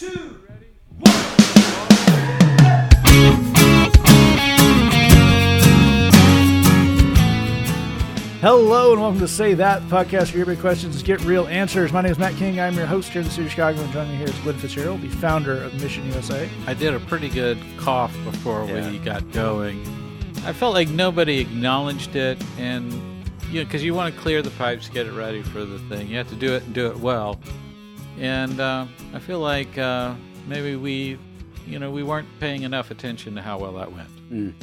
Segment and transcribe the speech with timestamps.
[0.00, 0.34] two,
[8.40, 11.92] Hello and welcome to Say That podcast for your big questions, get real answers.
[11.92, 12.58] My name is Matt King.
[12.58, 14.56] I'm your host here in the city of Chicago, and joining me here is Glenn
[14.56, 16.48] Fitzgerald, the founder of Mission USA.
[16.66, 19.82] I did a pretty good cough before we got going.
[20.46, 22.90] I felt like nobody acknowledged it, and
[23.50, 26.08] you know, because you want to clear the pipes, get it ready for the thing.
[26.08, 27.38] You have to do it and do it well.
[28.20, 30.14] And uh, I feel like uh,
[30.46, 31.18] maybe we,
[31.66, 34.54] you know, we weren't paying enough attention to how well that went.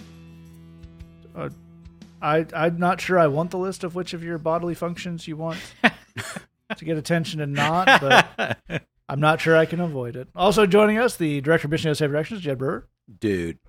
[2.21, 5.37] I, I'm not sure I want the list of which of your bodily functions you
[5.37, 10.27] want to get attention and not, but I'm not sure I can avoid it.
[10.35, 12.87] Also joining us, the director of Mission USA Productions, Jed Brewer.
[13.19, 13.59] Dude,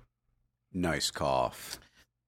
[0.73, 1.79] nice cough.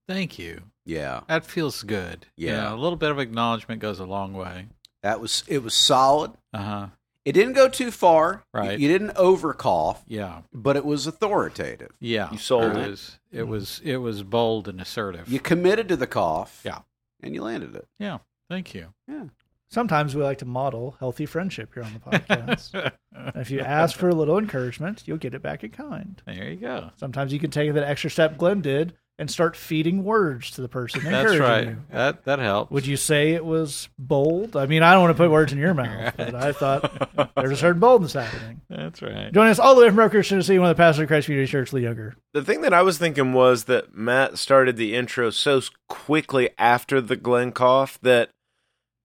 [0.07, 0.61] Thank you.
[0.85, 2.25] Yeah, That feels good.
[2.35, 2.63] You Yeah.
[2.63, 4.67] know, a little bit of acknowledgement goes a long way.
[5.03, 5.63] that was it.
[5.63, 6.31] Was solid.
[6.53, 6.87] Uh huh.
[7.23, 8.43] It didn't go too far.
[8.53, 8.79] Right.
[8.79, 10.41] You didn't over cough, Yeah.
[10.51, 11.91] but it was authoritative.
[11.99, 12.31] Yeah.
[12.31, 12.87] You sold uh, it.
[12.87, 12.89] it.
[12.89, 15.27] Was, it was it was bold and assertive.
[15.29, 16.61] You committed to the cough.
[16.65, 16.79] Yeah.
[17.21, 17.87] and you landed it.
[17.99, 18.19] Yeah.
[18.49, 18.93] Thank you.
[19.07, 19.25] Yeah.
[19.69, 22.91] Sometimes we like to model healthy friendship here on the podcast.
[23.35, 26.21] if you ask for a little encouragement, you'll get it back in kind.
[26.25, 26.89] There you go.
[26.97, 30.67] Sometimes you can take that extra step Glenn did and start feeding words to the
[30.67, 31.67] person That's right.
[31.67, 31.77] you.
[31.91, 32.71] That that helps.
[32.71, 34.57] Would you say it was bold?
[34.57, 37.51] I mean, I don't want to put words in your mouth, but I thought there's
[37.51, 38.61] a certain boldness happening.
[38.69, 39.31] That's right.
[39.31, 41.51] Joining us all the way from Rutgers, Tennessee, one of the pastors of Christ Community
[41.51, 42.15] Church, Lee Younger.
[42.33, 46.99] The thing that I was thinking was that Matt started the intro so quickly after
[46.99, 48.29] the Glenn cough that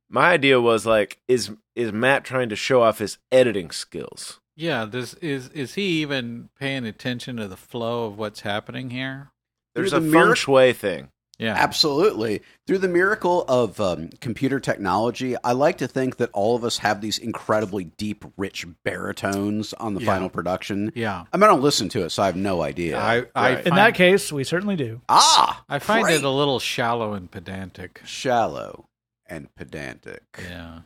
[0.08, 4.41] my idea was like, is is Matt trying to show off his editing skills?
[4.56, 4.86] Yeah.
[4.86, 9.30] This is is he even paying attention to the flow of what's happening here?
[9.77, 11.08] There's Through a the feng mirac- shui thing.
[11.38, 11.52] Yeah.
[11.55, 12.41] Absolutely.
[12.66, 16.78] Through the miracle of um, computer technology, I like to think that all of us
[16.78, 20.06] have these incredibly deep, rich baritones on the Yeah.
[20.06, 20.92] final production.
[20.94, 21.24] Yeah.
[21.30, 22.98] I mean, I don't listen to it, so I have no idea.
[22.98, 23.66] I I Right.
[23.66, 25.02] In that case, we certainly do.
[25.10, 26.14] ah, I find great.
[26.16, 28.00] it a little shallow and pedantic.
[28.06, 28.88] shallow
[29.26, 30.22] and pedantic.
[30.43, 30.78] Yeah.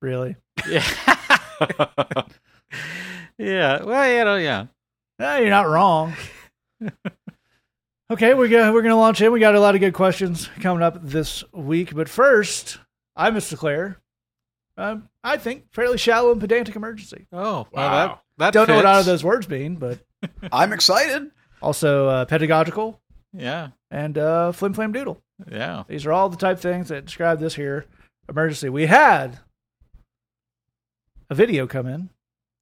[0.00, 0.36] Really.
[0.68, 0.84] Yeah.
[3.36, 3.82] yeah.
[3.82, 4.66] Well, you know, yeah.
[5.18, 6.14] No, you're not wrong.
[8.10, 9.32] okay, we're gonna we're gonna launch in.
[9.32, 12.78] We got a lot of good questions coming up this week, but first,
[13.16, 13.98] I must declare,
[14.76, 17.26] um, I think fairly shallow and pedantic emergency.
[17.32, 18.06] Oh, well, Wow.
[18.06, 18.88] that that Don't know what fits.
[18.90, 19.98] either of those words mean, but
[20.52, 21.30] I'm excited.
[21.62, 23.00] also uh, pedagogical
[23.32, 23.68] Yeah.
[23.90, 25.20] and uh, flim flam doodle.
[25.50, 25.84] Yeah.
[25.88, 27.86] These are all the type things that describe this here
[28.28, 28.68] emergency.
[28.68, 29.38] We had
[31.28, 32.10] a video come in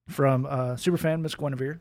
[0.09, 1.81] from uh, superfan Miss Guinevere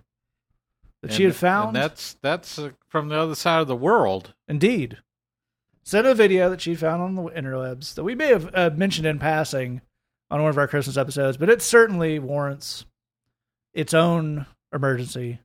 [1.01, 1.75] that she had found.
[1.75, 4.33] and that's that's uh, from the other side of the world.
[4.47, 4.97] Indeed.
[5.83, 9.07] Sent a video that she found on the interwebs that we may have uh, mentioned
[9.07, 9.81] in passing
[10.29, 12.85] on one of our Christmas episodes, but it certainly warrants
[13.73, 15.39] its own emergency.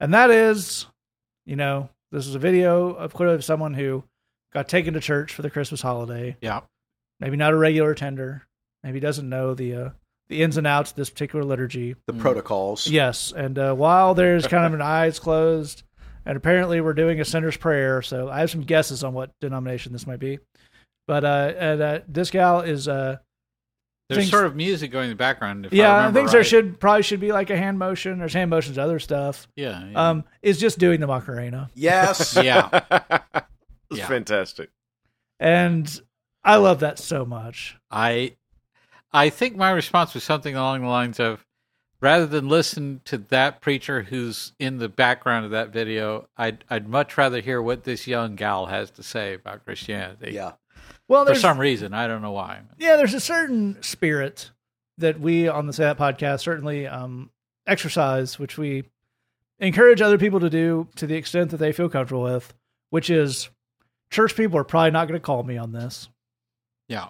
[0.00, 0.86] And that is,
[1.44, 4.02] you know, this is a video of clearly of someone who
[4.52, 6.36] got taken to church for the Christmas holiday.
[6.40, 6.62] Yeah.
[7.20, 8.46] Maybe not a regular attender.
[8.82, 9.90] Maybe doesn't know the uh,
[10.28, 11.96] the ins and outs of this particular liturgy.
[12.06, 12.86] The protocols.
[12.86, 15.82] Yes, and uh, while there's kind of an eyes closed,
[16.26, 19.92] and apparently we're doing a sinner's prayer, so I have some guesses on what denomination
[19.92, 20.38] this might be.
[21.06, 23.16] But uh, and, uh this gal is uh,
[24.10, 25.64] There's Things- sort of music going in the background.
[25.66, 28.18] If I yeah, I remember think there should probably should be like a hand motion.
[28.18, 29.48] There's hand motions, other stuff.
[29.56, 29.86] Yeah.
[29.88, 30.10] yeah.
[30.10, 32.36] Um, is just doing the Macarena, Yes.
[32.42, 32.80] yeah.
[33.90, 34.06] It's Yeah.
[34.06, 34.68] fantastic.
[35.40, 36.00] and
[36.44, 37.76] I love that so much.
[37.90, 38.36] I
[39.12, 41.44] I think my response was something along the lines of
[42.00, 46.88] rather than listen to that preacher who's in the background of that video, I'd I'd
[46.88, 50.32] much rather hear what this young gal has to say about Christianity.
[50.32, 50.52] Yeah.
[51.08, 51.94] Well, For there's some reason.
[51.94, 52.60] I don't know why.
[52.78, 54.50] yeah, there's a certain spirit
[54.98, 57.30] that we on the Say That podcast certainly um,
[57.66, 58.84] exercise, which we
[59.58, 62.52] encourage other people to do to the extent that they feel comfortable with,
[62.90, 63.48] which is
[64.10, 66.08] church people are probably not going to call me on this.
[66.88, 67.08] Yeah.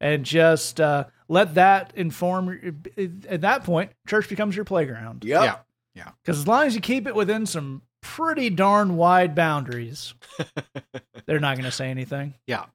[0.00, 2.82] And just uh, let that inform.
[3.28, 5.24] At that point, church becomes your playground.
[5.24, 5.42] Yep.
[5.42, 5.56] Yeah.
[5.94, 6.10] Yeah.
[6.22, 10.14] Because as long as you keep it within some pretty darn wide boundaries,
[11.26, 12.34] they're not going to say anything.
[12.46, 12.66] Yeah.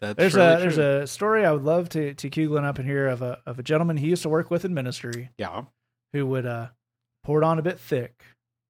[0.00, 2.78] That's There's really a there's a story I would love to to cue Glenn up
[2.80, 5.62] in here of a of a gentleman he used to work with in ministry Yeah.
[6.12, 6.68] who would uh
[7.22, 8.24] pour it on a bit thick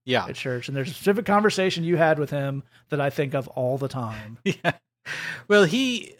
[0.04, 0.26] Yeah.
[0.26, 0.68] at church.
[0.68, 3.88] And there's a specific conversation you had with him that I think of all the
[3.88, 4.36] time.
[4.44, 4.72] yeah.
[5.48, 6.14] Well, he,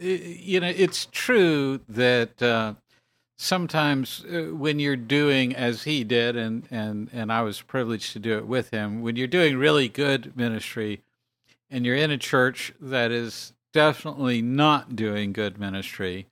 [0.00, 2.74] y- you know, it's true that uh,
[3.38, 8.18] sometimes uh, when you're doing as he did, and and and I was privileged to
[8.18, 11.02] do it with him, when you're doing really good ministry,
[11.70, 16.26] and you're in a church that is definitely not doing good ministry,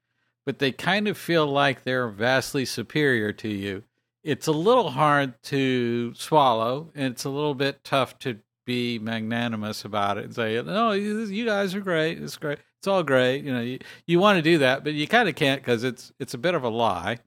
[0.47, 3.85] but they kind of feel like they're vastly superior to you.
[4.25, 9.85] it's a little hard to swallow, and it's a little bit tough to be magnanimous
[9.85, 12.23] about it and say, "No, you, you guys are great.
[12.23, 12.59] It's great.
[12.81, 15.35] It's all great." You know, you, you want to do that, but you kind of
[15.35, 17.19] can't because it's it's a bit of a lie.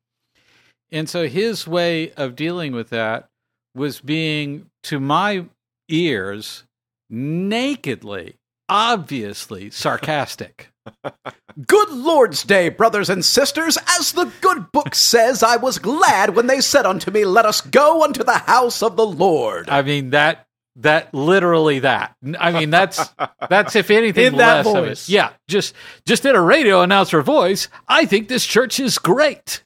[0.91, 3.27] And so his way of dealing with that
[3.75, 5.45] was being, to my
[5.89, 6.63] ears,
[7.09, 8.35] nakedly,
[8.69, 10.69] obviously sarcastic.
[11.67, 16.47] Good Lord's Day, brothers and sisters, as the good book says, I was glad when
[16.47, 19.69] they said unto me, Let us go unto the house of the Lord.
[19.69, 20.44] I mean that
[20.77, 22.15] that literally that.
[22.39, 23.01] I mean that's
[23.49, 25.07] that's if anything In that voice.
[25.07, 25.13] it.
[25.13, 25.73] Yeah, just
[26.05, 27.67] just in a radio announcer voice.
[27.87, 29.63] I think this church is great,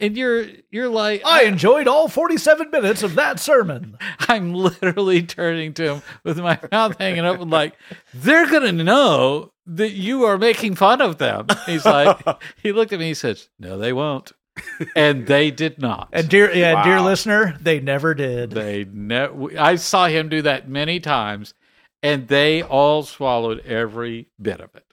[0.00, 3.96] and you're you're like I enjoyed all 47 minutes of that sermon.
[4.20, 7.74] I'm literally turning to him with my mouth hanging open, like
[8.14, 11.46] they're gonna know that you are making fun of them.
[11.66, 12.16] He's like,
[12.62, 13.08] he looked at me.
[13.08, 14.32] He says, "No, they won't,"
[14.96, 16.08] and they did not.
[16.12, 18.50] And dear, yeah, dear listener, they never did.
[18.50, 21.54] They ne- I saw him do that many times,
[22.02, 24.84] and they all swallowed every bit of it.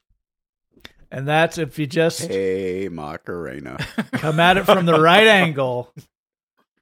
[1.12, 3.78] And that's if you just Hey, Macarena.
[4.14, 5.94] come at it from the right angle,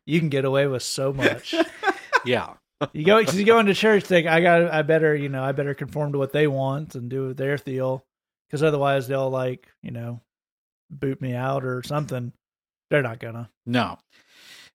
[0.06, 1.53] you can get away with so much.
[2.25, 2.53] Yeah,
[2.94, 5.51] You go because you go into church, think I got, I better, you know, I
[5.51, 8.06] better conform to what they want and do their deal,
[8.47, 10.21] because otherwise they'll like, you know,
[10.89, 12.31] boot me out or something.
[12.89, 13.50] They're not gonna.
[13.65, 13.97] no,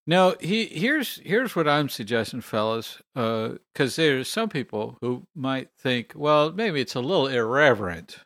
[0.07, 0.35] no.
[0.39, 6.51] He here's here's what I'm suggesting, fellas, because there's some people who might think, well,
[6.51, 8.17] maybe it's a little irreverent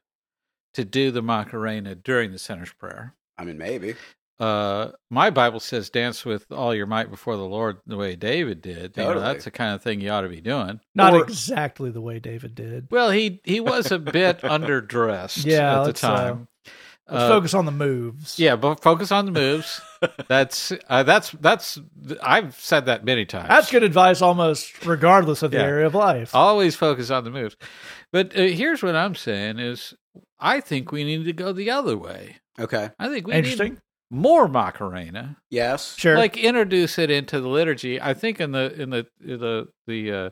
[0.73, 3.13] to do the Macarena during the sinner's prayer.
[3.37, 3.95] I mean, maybe.
[4.39, 8.63] uh my bible says dance with all your might before the lord the way david
[8.63, 11.21] did you know, that's the kind of thing you ought to be doing Not Or-
[11.23, 12.87] exactly the way David did.
[12.89, 16.73] well he he was a bit underdressed Yeah, at the let's, uh, time Let's
[17.07, 18.39] Uh, focus on the moves.
[18.39, 19.81] yeah but focus on the moves
[20.29, 21.77] that's uh, that's that's
[22.21, 25.63] i've said that many times That's good advice, almost regardless of the Yeah.
[25.63, 26.33] area of life.
[26.33, 27.57] always focus on the moves
[28.13, 29.93] but uh, here's what i'm saying is
[30.39, 32.89] i think we need to go the other way Okay.
[32.99, 33.73] i think we Interesting.
[33.73, 35.97] need more macarena Yes.
[35.97, 36.15] Sure.
[36.15, 37.99] like introduce it into the liturgy.
[37.99, 40.29] I think in the in the in the the uh,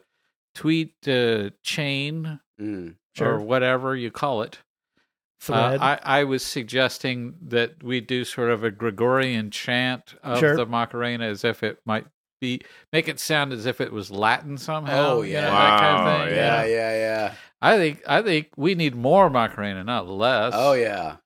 [0.55, 2.95] tweet uh, chain Mm.
[3.15, 3.33] Sure.
[3.33, 4.59] or whatever you call it.
[5.49, 10.55] Uh, I, I was suggesting that we do sort of a Gregorian chant of Sure.
[10.55, 12.05] the Macarena as if it might
[12.39, 12.61] be
[12.91, 15.13] make it sound as if it was Latin somehow.
[15.15, 15.41] Oh, you yeah.
[15.41, 16.35] know, that kind of Wow, thing.
[16.35, 17.33] Yeah, yeah, yeah.
[17.61, 20.53] I think I think we need more Macarena, not less.
[20.55, 21.17] Oh, yeah.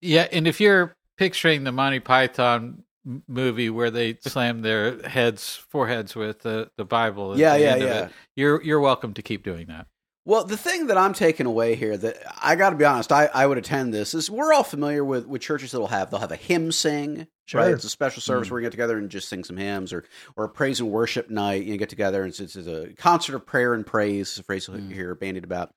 [0.00, 2.84] Yeah, and if you're picturing the Monty Python
[3.28, 7.72] movie where they slam their heads foreheads with the, the Bible, at Yeah, the yeah,
[7.72, 8.04] end of yeah.
[8.06, 9.86] it, you're you're welcome to keep doing that.
[10.26, 13.30] Well, the thing that I'm taking away here that I got to be honest, I,
[13.32, 16.30] I would attend this is we're all familiar with, with churches that'll have they'll have
[16.30, 17.62] a hymn sing, Sure.
[17.62, 17.72] right?
[17.72, 18.50] It's a special service Mm.
[18.52, 20.04] where you get together and just sing some hymns, or
[20.36, 21.64] or a praise and worship night.
[21.64, 24.38] You get together and it's, it's a concert of prayer and praise.
[24.38, 24.92] A phrase you'll Mm.
[24.92, 25.72] hear bandied about.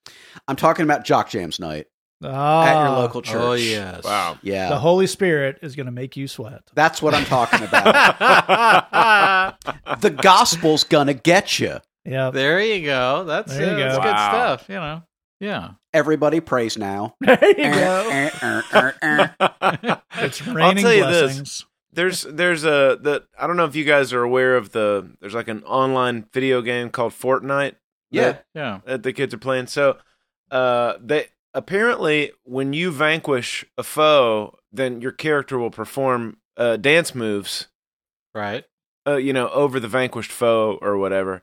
[0.48, 1.88] I'm talking about Jock Jams night
[2.22, 3.36] Ah, at your local church.
[3.42, 4.38] Oh yes, Wow.
[4.44, 6.64] yeah, The Holy Spirit is going to make you sweat.
[6.76, 9.56] that's what I'm talking about.
[10.02, 11.80] the gospel's gonna get you.
[12.06, 12.32] Yeah.
[12.32, 13.24] There you go.
[13.26, 14.04] That's, There you uh, that's go.
[14.04, 14.66] good stuff.
[14.70, 15.04] You know.
[15.40, 15.72] Yeah.
[15.94, 17.16] Everybody prays now.
[17.22, 18.60] There you Eh, go.
[18.72, 19.96] eh, eh.
[20.18, 21.22] It's raining tell you this.
[21.22, 21.66] blessings.
[21.92, 25.34] There's there's a the I don't know if you guys are aware of the there's
[25.36, 27.76] like an online video game called Fortnite.
[28.12, 28.24] Yeah.
[28.24, 28.80] that- Yeah.
[28.86, 29.68] that the kids are playing.
[29.68, 29.98] So
[30.52, 37.14] uh they apparently when you vanquish a foe, then your character will perform uh dance
[37.16, 37.68] moves
[38.36, 38.64] Right.
[39.08, 41.42] Uh, you know, over the vanquished foe or whatever.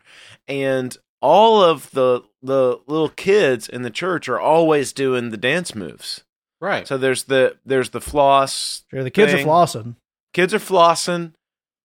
[0.48, 5.74] And all of the the little kids in the church are always doing the dance
[5.74, 6.24] moves.
[6.60, 6.86] Right.
[6.86, 8.84] So there's the there's the floss.
[8.90, 9.46] Sure, the kids thing.
[9.46, 9.96] are flossing.
[10.32, 11.32] Kids are flossing.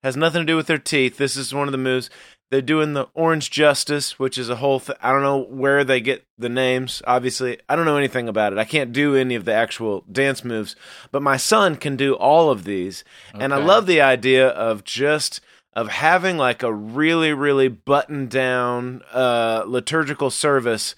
[0.03, 1.17] Has nothing to do with their teeth.
[1.17, 2.10] This is one of the moves.
[2.51, 4.79] They're doing the orange justice, which is a whole.
[4.79, 7.01] Th- I don't know where they get the names.
[7.08, 8.60] Obviously, I don't know anything about it.
[8.60, 10.75] I can't do any of the actual dance moves,
[11.12, 13.03] but my son can do all of these,
[13.34, 15.41] and I love the idea of just
[15.75, 20.96] of having like a really, really buttoned down uh, liturgical service.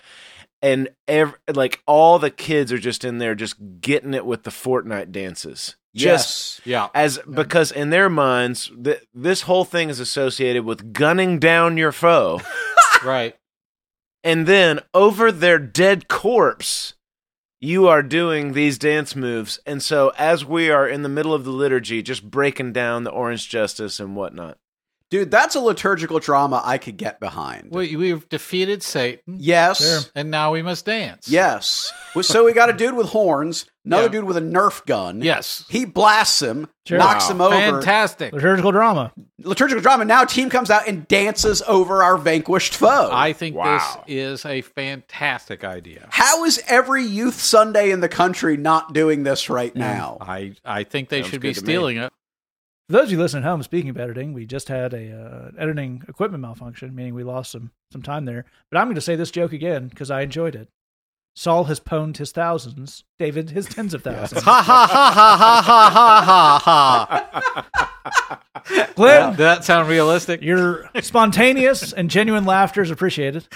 [0.61, 4.49] And ev- like all the kids are just in there, just getting it with the
[4.49, 5.75] Fortnite dances.
[5.95, 6.61] Just Yes.
[6.65, 6.87] yeah.
[6.93, 11.91] as because in their minds th- this whole thing is associated with gunning down your
[11.91, 12.39] foe
[13.03, 13.35] Right.
[14.23, 16.93] and then over their dead corpse
[17.59, 21.45] you are doing these dance moves and so as we are in the middle of
[21.45, 24.59] the liturgy just breaking down the orange justice and whatnot
[25.09, 27.69] Dude, that's a liturgical drama I could get behind.
[27.71, 29.79] We, we've defeated Satan, yes.
[29.79, 30.11] Sure.
[30.15, 31.29] and now we must dance.
[31.29, 31.93] Yes.
[32.21, 34.09] So we got a dude with horns, another Yeah.
[34.09, 35.21] dude with a Nerf gun.
[35.21, 35.63] Yes.
[35.69, 36.97] He blasts him, Sure.
[36.97, 37.31] knocks Wow.
[37.31, 37.55] him over.
[37.55, 38.33] Fantastic.
[38.33, 39.13] Liturgical drama.
[39.43, 40.03] Liturgical drama.
[40.03, 43.09] Now team comes out and dances over our vanquished foe.
[43.11, 44.03] I think Wow.
[44.07, 46.07] this is a fantastic idea.
[46.09, 49.79] How is every youth Sunday in the country not doing this right hmm.
[49.79, 50.17] now?
[50.19, 51.65] I, I think they Sounds should be good me.
[51.65, 52.11] stealing it.
[52.89, 55.51] For those of you listening at home, speaking of editing, we just had a uh,
[55.61, 58.45] editing equipment malfunction, meaning we lost some some time there.
[58.71, 60.69] But I'm going to say this joke again because I enjoyed it.
[61.35, 64.41] Saul has pwned his thousands, David his tens of thousands.
[64.41, 67.63] Ha ha ha ha ha ha ha
[68.63, 68.93] ha.
[68.95, 70.41] Glenn, Did that sound realistic?
[70.41, 73.47] your spontaneous and genuine laughter is appreciated.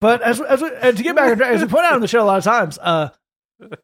[0.00, 2.22] but as, as we, and to get back, as we point out on the show
[2.22, 3.10] a lot of times, uh,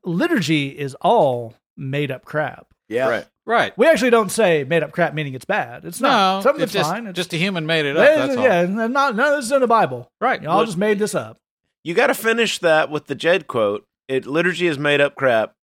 [0.05, 2.67] liturgy is all made up crap.
[2.89, 3.09] Yeah.
[3.09, 3.27] Right.
[3.47, 3.77] Right.
[3.77, 5.85] We actually don't say made up crap, meaning it's bad.
[5.85, 7.07] It's not No, something it's that's just, fine.
[7.07, 8.05] It's, just a human made it up.
[8.07, 8.45] Yeah, That's all.
[8.45, 10.11] yeah, and not no, this is in the Bible.
[10.21, 10.41] Right.
[10.43, 11.39] Y'all Look- just made this up.
[11.83, 13.87] You got to finish that with the Jed quote.
[14.07, 15.55] It liturgy is made up crap,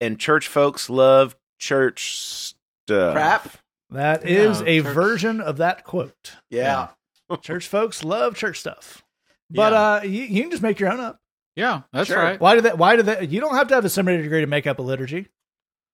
[0.00, 3.14] and church folks love church stuff.
[3.14, 3.58] Crap.
[3.90, 6.32] That is Yeah, a church- version of that quote.
[6.50, 6.88] Yeah.
[7.42, 9.04] Church folks love church stuff,
[9.50, 9.78] but Yeah.
[9.80, 11.20] uh, you, you can just make your own up.
[11.56, 12.16] Yeah, that's Sure.
[12.16, 12.40] right.
[12.40, 12.78] Why do that?
[12.78, 13.28] Why do that?
[13.30, 15.28] You don't have to have a seminary degree to make up a liturgy.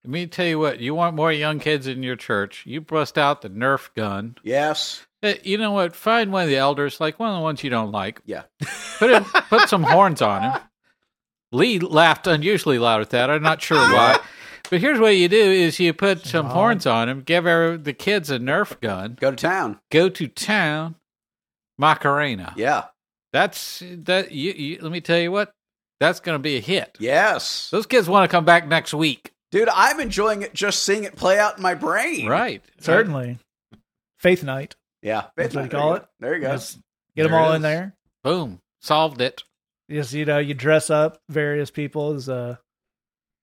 [0.05, 0.81] Let me tell you what.
[0.81, 2.65] You want more young kids in your church?
[2.67, 4.37] You bust out the Nerf gun.
[4.43, 5.07] Yes.
[5.23, 5.97] Eh, You know what?
[5.97, 8.21] Find one of the elders, like one of the ones you don't like.
[8.27, 8.43] Yeah.
[8.99, 10.61] Put him, put some horns on him.
[11.53, 13.29] Lee laughed unusually loud at that.
[13.31, 14.19] I'm not sure why.
[14.71, 17.93] But here's what you do: is you put some horns on him, give every, the
[17.93, 19.79] kids a Nerf gun, Go to town.
[19.91, 20.95] go to town,
[21.77, 22.55] Macarena.
[22.57, 22.85] Yeah.
[23.35, 24.33] That's that.
[24.33, 25.53] You, you, let me tell you what.
[26.01, 26.97] That's going to be a hit.
[26.99, 27.69] Yes.
[27.71, 29.34] Those kids want to come back next week.
[29.55, 32.27] Dude, I'm enjoying it just seeing it play out in my brain.
[32.27, 32.61] Right.
[32.81, 33.39] Certainly,
[34.19, 34.75] faith night.
[35.01, 35.27] Yeah.
[35.37, 35.95] That's what you There call go.
[35.97, 36.05] it.
[36.19, 36.51] There you go.
[36.55, 36.81] Just
[37.15, 37.57] get them There it all is.
[37.57, 37.95] in there.
[38.25, 38.59] Boom.
[38.83, 39.45] Solved it.
[39.89, 42.57] Yes, you know, you dress up various people as uh,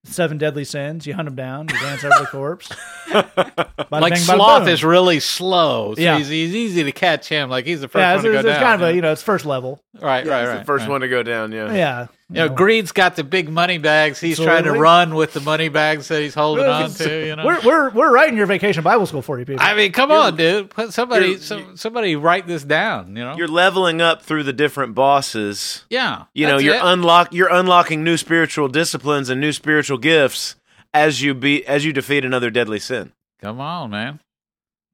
[0.04, 1.08] seven deadly sins.
[1.08, 1.70] You hunt them down.
[1.70, 2.68] You dance over the corpse.
[3.08, 4.70] Bada like bing, bada sloth boom.
[4.70, 6.18] is really slow, so Yeah.
[6.18, 7.50] he's, he's easy to catch him.
[7.50, 8.64] Like he's the first yeah, one it's, to go it's, it's down.
[8.64, 9.80] kind of a you know it's first level.
[10.02, 10.60] right, Yeah, right, he's right.
[10.60, 10.90] The first right.
[10.92, 11.52] one to go down.
[11.52, 11.74] Yeah.
[11.74, 14.20] Yeah, You know, Greed's got the big money bags.
[14.20, 17.28] He's trying to run with the money bags that he's holding on to.
[17.28, 19.62] You know, we're we're we're writing your vacation Bible school for you people.
[19.62, 20.70] I mean, come on, dude.
[20.70, 23.18] Put somebody, some, somebody, write this down.
[23.18, 25.86] You know, You're leveling up through the different bosses.
[25.90, 26.26] yeah.
[26.34, 26.82] You know, you're it.
[26.82, 30.56] unlock you're unlocking new spiritual disciplines and new spiritual gifts
[30.94, 33.12] as you be as you defeat another deadly sin.
[33.42, 34.22] come on, man.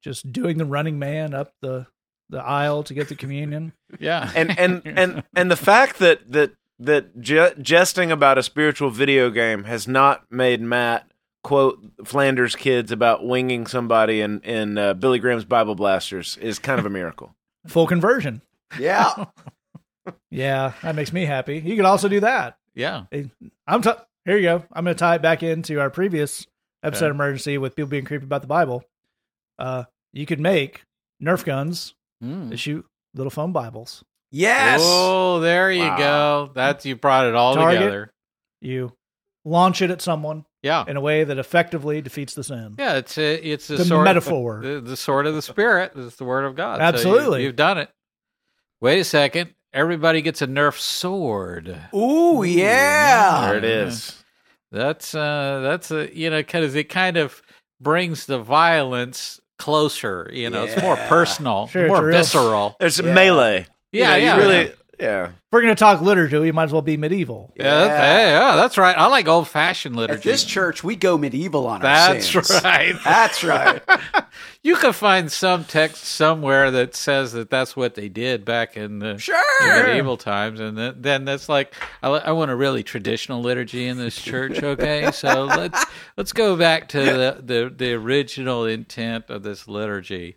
[0.02, 1.86] Just doing the running man up the
[2.30, 3.72] the aisle to get the communion.
[3.98, 8.90] Yeah, And and and and the fact that that that je- jesting about a spiritual
[8.90, 11.10] video game has not made Matt
[11.44, 16.78] quote Flanders kids about winging somebody in in uh, Billy Graham's Bible Blasters is kind
[16.78, 17.34] of a miracle.
[17.66, 18.42] Full conversion.
[18.78, 19.26] Yeah.
[20.30, 21.58] Yeah, that makes me happy.
[21.58, 22.56] You could also do that.
[22.74, 23.04] yeah,
[23.66, 23.90] I'm t-
[24.24, 24.36] here.
[24.38, 24.64] You go.
[24.72, 26.46] I'm going to tie it back into our previous
[26.82, 27.10] episode Okay.
[27.10, 28.84] of emergency with people being creepy about the Bible.
[29.58, 30.84] Uh, you could make
[31.22, 31.94] Nerf guns
[32.24, 32.50] Mm.
[32.50, 34.02] to shoot little foam Bibles.
[34.30, 34.80] Yes.
[34.82, 35.96] Oh, there you Wow.
[35.98, 36.50] go.
[36.54, 37.80] That's you brought it all Target.
[37.80, 38.12] together.
[38.60, 38.92] You
[39.44, 42.74] launch it at someone Yeah, in a way that effectively defeats the sin.
[42.78, 42.94] yeah.
[42.96, 44.60] It's a, it's a The sword, metaphor.
[44.62, 46.76] The, the sword of the spirit is the word of God.
[46.78, 47.42] So you- Absolutely.
[47.44, 47.88] you've done it.
[48.80, 49.54] Wait a second.
[49.72, 51.76] Everybody gets a Nerf sword.
[51.94, 53.46] Ooh, yeah.
[53.48, 54.22] There it is.
[54.70, 57.40] That's uh that's a you know because it kind of
[57.80, 60.28] brings the violence closer.
[60.32, 62.76] You know, it's more personal, Sure, more visceral.
[62.78, 63.12] There's Yeah.
[63.14, 63.66] melee.
[63.92, 64.72] You Yeah, know, yeah, You really, yeah.
[65.00, 65.24] yeah.
[65.28, 67.54] If we're going to talk liturgy, you might as well be medieval.
[67.56, 68.96] Yeah, that's, hey, yeah, that's right.
[68.98, 70.28] I like old fashioned At liturgy.
[70.28, 72.50] this church, we go medieval on our that's sins.
[72.62, 72.94] right.
[73.04, 73.82] That's right.
[74.62, 78.98] You can find some text somewhere that says that that's what they did back in
[78.98, 79.36] the Sure.
[79.86, 83.96] medieval times, and then, then that's like I, I want a really traditional liturgy in
[83.96, 84.62] this church.
[84.62, 90.36] Okay, so let's let's go back to the, the the original intent of this liturgy.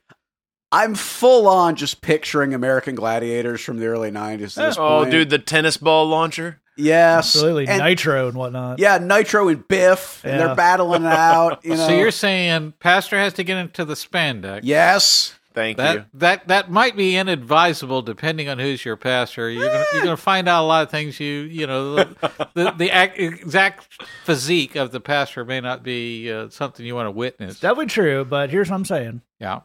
[0.71, 5.11] I'm full on just picturing American gladiators from the early 90s at this Oh, point.
[5.11, 6.61] dude, the tennis ball launcher.
[6.77, 7.35] Yes.
[7.35, 7.67] Absolutely.
[7.67, 8.79] And- Nitro and whatnot.
[8.79, 11.63] yeah, Nitro and Biff, and they're battling it out.
[11.65, 11.87] You know.
[11.87, 14.61] So you're saying pastor has to get into the spandex?
[14.63, 15.35] yes.
[15.53, 16.05] Thank That you.
[16.13, 19.49] that that might be inadvisable depending on who's your pastor.
[19.49, 21.19] You're gonna you're gonna find out a lot of things.
[21.19, 22.07] You you know the
[22.53, 27.07] the, the ac- exact physique of the pastor may not be uh, something you want
[27.07, 27.59] to witness.
[27.59, 29.23] Definitely true, but here's what I'm saying.
[29.41, 29.59] Yeah.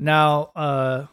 [0.00, 1.06] Now, uh,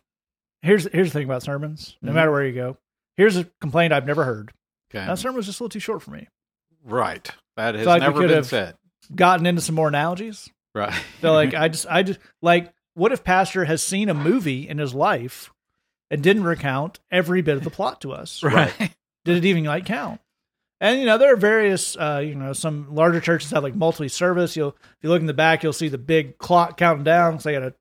[0.61, 1.97] here's here's the thing about sermons.
[2.01, 2.15] No Mhm.
[2.15, 2.77] matter where you go,
[3.17, 4.51] here's a complaint I've never heard.
[4.89, 5.05] Okay.
[5.05, 6.27] That sermon was just a little too short for me.
[6.85, 7.29] right.
[7.57, 8.75] That has like never could been have- said.
[9.15, 10.49] Gotten into some more analogies.
[10.75, 10.93] Right.
[11.21, 14.77] Feel like I just I just like what if Pastor has seen a movie in
[14.79, 15.51] his life
[16.09, 18.41] and didn't recount every bit of the plot to us?
[18.43, 18.73] Right.
[19.25, 20.21] Did it even like count?
[20.79, 24.55] And you know there are various, uh, you know, some larger churches have like multi-service.
[24.55, 27.33] You'll if you look in the back, you'll see the big clock counting down.
[27.33, 27.73] because they got to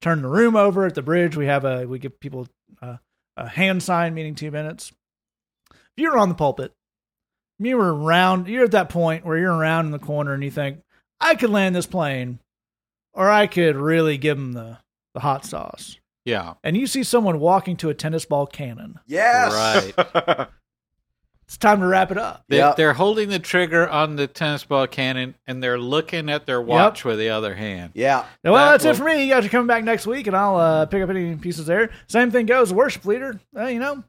[0.00, 1.36] turn the room over at the bridge.
[1.36, 2.48] We have a we give people
[2.82, 2.96] uh,
[3.36, 4.92] a hand sign meaning two minutes.
[5.70, 6.72] If you're on the pulpit,
[7.58, 8.48] you were around.
[8.48, 10.80] You're at that point where you're around in the corner and you think
[11.20, 12.40] I could land this plane,
[13.12, 14.78] or I could really give them the
[15.14, 15.98] the hot sauce.
[16.24, 16.54] Yeah.
[16.64, 18.98] And you see someone walking to a tennis ball cannon.
[19.06, 19.94] Yes.
[19.96, 20.48] Right.
[21.46, 22.44] It's time to wrap it up.
[22.48, 22.76] They, Yep.
[22.76, 27.04] They're holding the trigger on the tennis ball cannon and they're looking at their watch
[27.04, 27.92] with the other hand.
[27.94, 28.24] Yeah.
[28.42, 29.24] Well, That that's will- it for me.
[29.24, 31.90] You guys are coming back next week, and I'll uh, pick up any pieces there.
[32.06, 32.72] Same thing goes.
[32.72, 34.02] Worship leader, uh, you know,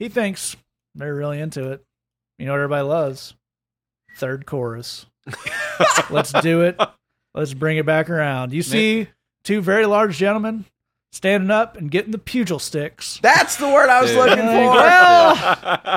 [0.00, 0.56] he thinks
[0.96, 1.84] they're really into it.
[2.38, 3.34] You know what everybody loves?
[4.18, 5.06] Third chorus.
[6.10, 6.80] Let's do it.
[7.34, 8.52] Let's bring it back around.
[8.52, 9.08] You see
[9.44, 10.64] two very large gentlemen
[11.16, 13.18] standing up and getting the pugil sticks.
[13.22, 14.18] That's the word I was Dude.
[14.20, 14.78] looking And they go, for.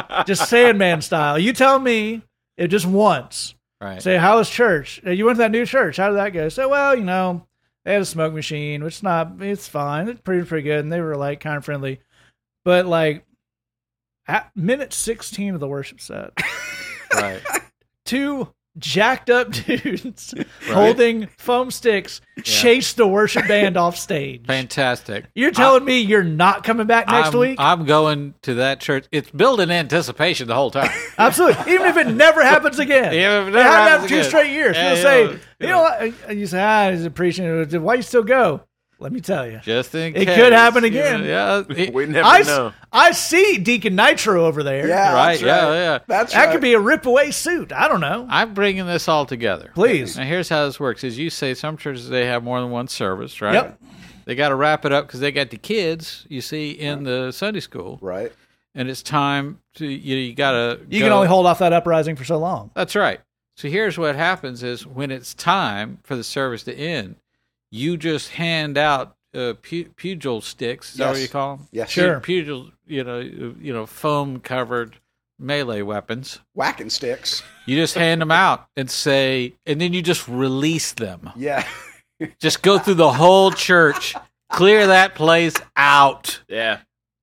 [0.10, 1.38] well, just Sandman style.
[1.38, 2.22] You tell me
[2.58, 3.54] it just once.
[3.82, 4.02] Right.
[4.02, 5.02] Say, how was church?
[5.06, 5.98] Uh, You went to that new church.
[5.98, 6.50] How did that go?
[6.50, 7.46] Say, well, you know,
[7.86, 10.08] they had a smoke machine, which is not, it's fine.
[10.10, 10.80] It's pretty, pretty good.
[10.80, 12.00] And they were like kind of friendly.
[12.66, 13.26] But like
[14.28, 16.32] at minute 16 of the worship set,
[17.14, 17.42] right.
[18.06, 20.34] two jacked up dudes
[20.68, 24.46] holding foam sticks chased the worship band off stage.
[24.46, 25.26] Fantastic.
[25.36, 27.56] You're telling me you're not coming back next I'm, week?
[27.60, 29.08] I'm going to that church.
[29.12, 30.92] It's building anticipation the whole time.
[31.18, 31.74] Absolutely.
[31.74, 33.14] Even if it never happens again.
[33.14, 34.30] Yeah, if it never have happens two again.
[34.30, 34.76] straight years.
[34.76, 36.34] Yeah, You'll you say, you know?
[36.34, 38.62] You say, ah, he's appreciating Why you still go?
[39.01, 39.60] Let me tell you.
[39.63, 40.36] Just in It case.
[40.36, 41.24] could happen again.
[41.24, 41.63] Yeah.
[41.70, 42.74] it- we never I, s- know.
[42.91, 44.88] I see Deacon Nitro over there.
[44.88, 45.13] Yeah.
[45.13, 45.39] right.
[45.39, 45.63] That's Yeah.
[45.70, 45.74] right.
[45.75, 46.00] Yeah.
[46.08, 46.51] That's That right.
[46.51, 47.72] could be a rip away suit.
[47.72, 48.27] I don't know.
[48.29, 49.72] I'm bringing this all together.
[49.74, 50.18] Please.
[50.18, 52.88] Now, here's how this works: as you say, some churches they have more than one
[52.89, 53.53] service, right?
[53.53, 53.79] Yep.
[54.25, 56.25] They got to wrap it up because they got the kids.
[56.29, 58.32] You see in the Sunday school, right.
[58.75, 60.18] and it's time to you.
[60.18, 60.79] You got to.
[60.89, 62.70] You can only hold off that uprising for so long.
[62.75, 63.22] That's right.
[63.56, 67.15] So here's what happens: is when it's time for the service to end,
[67.72, 70.92] you just hand out uh, pu- pugil sticks.
[70.92, 71.67] Is that what you call them?
[71.72, 71.89] Yes.
[71.89, 72.20] Sure.
[72.20, 74.98] Pugil, you know, you know, foam covered
[75.38, 76.39] melee weapons.
[76.54, 77.43] Whacking sticks.
[77.65, 81.30] You just hand them out and say, and then you just release them.
[81.36, 81.65] Yeah.
[82.39, 84.13] Just go through the whole church,
[84.52, 86.41] clear that place out.
[86.50, 86.80] Yeah.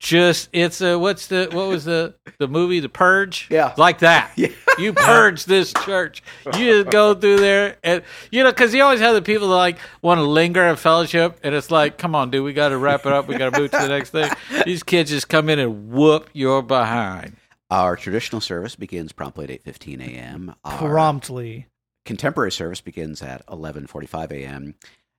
[0.06, 3.48] Just it's a what's the what was the the movie The Purge?
[3.50, 3.74] Yeah.
[3.76, 4.30] like that.
[4.36, 4.48] Yeah.
[4.78, 6.22] You purge this church.
[6.44, 6.52] You
[6.84, 9.78] just go through there and you know because you always have the people that like
[10.02, 13.04] want to linger and fellowship, and it's like, come on, dude, we got to wrap
[13.04, 13.26] it up.
[13.26, 14.30] We got to move to the next thing.
[14.64, 17.36] These kids just come in and whoop your behind.
[17.68, 20.54] Our traditional service begins promptly at 8:15 a.m.
[20.62, 21.66] Our Promptly.
[22.04, 24.74] contemporary service begins at 11:45 a.m.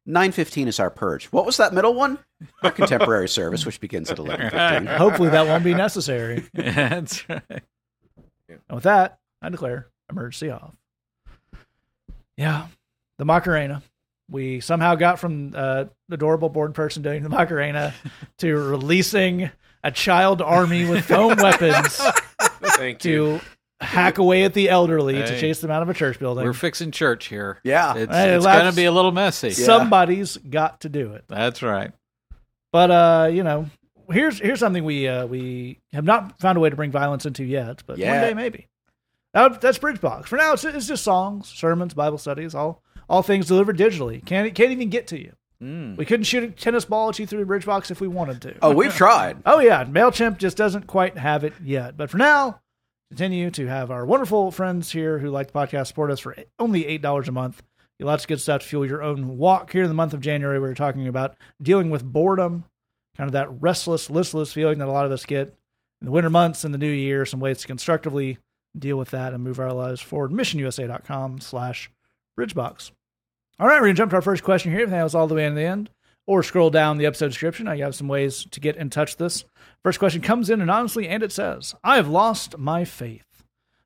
[0.08, 1.26] 9:15 is our purge.
[1.28, 2.20] What was that middle one?
[2.63, 4.88] Our contemporary service, which begins at 11:15.
[4.98, 6.46] Hopefully that won't be necessary.
[6.54, 7.41] That's right.
[8.50, 10.74] And with that, I declare emergency off.
[12.38, 12.67] Yeah,
[13.17, 13.84] the Macarena.
[14.30, 17.93] We somehow got from uh, the adorable board person doing the Macarena
[18.39, 19.50] to releasing
[19.84, 22.02] a child army with foam weapons
[22.78, 23.41] Thank you.
[23.79, 26.43] To hack away at the elderly to chase them out of a church building.
[26.45, 27.59] We're fixing church here.
[27.63, 27.95] Yeah.
[27.95, 29.51] It's, Hey, it's going to be a little messy.
[29.51, 31.25] Somebody's got to do it.
[31.27, 31.91] That's right.
[32.71, 33.67] But uh, you know,
[34.11, 37.43] here's here's something we uh, we have not found a way to bring violence into
[37.43, 38.67] yet, but one day maybe.
[39.33, 40.25] That, that's Bridgebox.
[40.25, 44.23] For now, it's, it's just songs, sermons, Bible studies, all all things delivered digitally.
[44.25, 45.33] Can't can't even get to you.
[45.61, 45.97] Mm.
[45.97, 48.55] We couldn't shoot a tennis ball at you through the Bridgebox if we wanted to.
[48.61, 49.37] Oh, we've tried.
[49.45, 51.97] Oh yeah, Mailchimp just doesn't quite have it yet.
[51.97, 52.59] But for now,
[53.10, 56.86] continue to have our wonderful friends here who like the podcast support us for only
[56.86, 57.62] eight dollars a month.
[58.00, 60.22] Get Lots of good stuff to fuel your own walk here in the month of
[60.22, 60.60] January.
[60.60, 62.65] We are talking about dealing with boredom,
[63.15, 65.56] kind of that restless, listless feeling that a lot of us get
[66.02, 67.26] in the winter months and the new year.
[67.26, 68.38] Some ways to constructively
[68.78, 70.32] deal with that and move our lives forward.
[70.32, 71.89] MissionUSA.com slash
[72.38, 72.91] Bridgebox.
[73.60, 74.86] All right, we're gonna jump to our first question here.
[74.86, 75.89] That was all the way in the end,
[76.27, 77.67] or scroll down the episode description.
[77.67, 79.45] I have some ways to get in touch this.
[79.81, 83.23] First question comes in anonymously, and it says, I have lost my faith.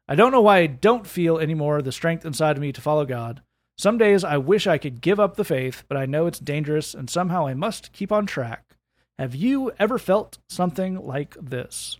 [0.07, 3.05] I don't know why I don't feel anymore the strength inside of me to follow
[3.05, 3.41] God.
[3.77, 6.93] Some days I wish I could give up the faith, but I know it's dangerous
[6.93, 8.75] and somehow I must keep on track.
[9.17, 11.97] Have you ever felt something like this?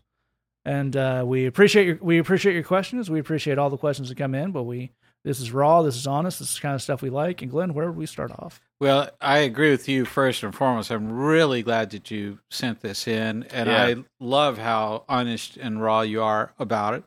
[0.66, 3.10] And uh, we appreciate your we appreciate your questions.
[3.10, 4.92] We appreciate all the questions that come in, but we
[5.24, 7.42] this is raw, this is honest, this is kind of stuff we like.
[7.42, 8.60] And Glenn, where would we start off?
[8.82, 10.90] Well, I agree with you first and foremost.
[10.90, 13.84] I'm really glad that you sent this in, and Yeah.
[13.84, 17.04] I love how honest and raw you are about it.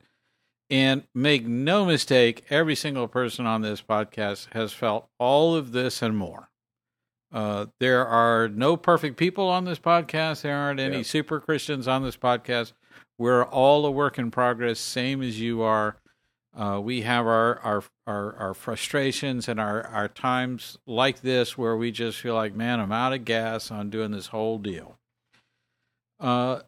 [0.71, 6.01] And make no mistake, every single person on this podcast has felt all of this
[6.01, 6.49] and more.
[7.33, 10.43] Uh, there are no perfect people on this podcast.
[10.43, 11.07] There aren't any Yep.
[11.07, 12.73] super Christians on this podcast.
[13.19, 15.97] We're all a work in progress, same as you are.
[16.57, 21.77] Uh, we have our, our our our frustrations and our our times like this where
[21.77, 24.97] we just feel like, man, I'm out of gas on doing this whole deal.
[26.21, 26.61] Uh,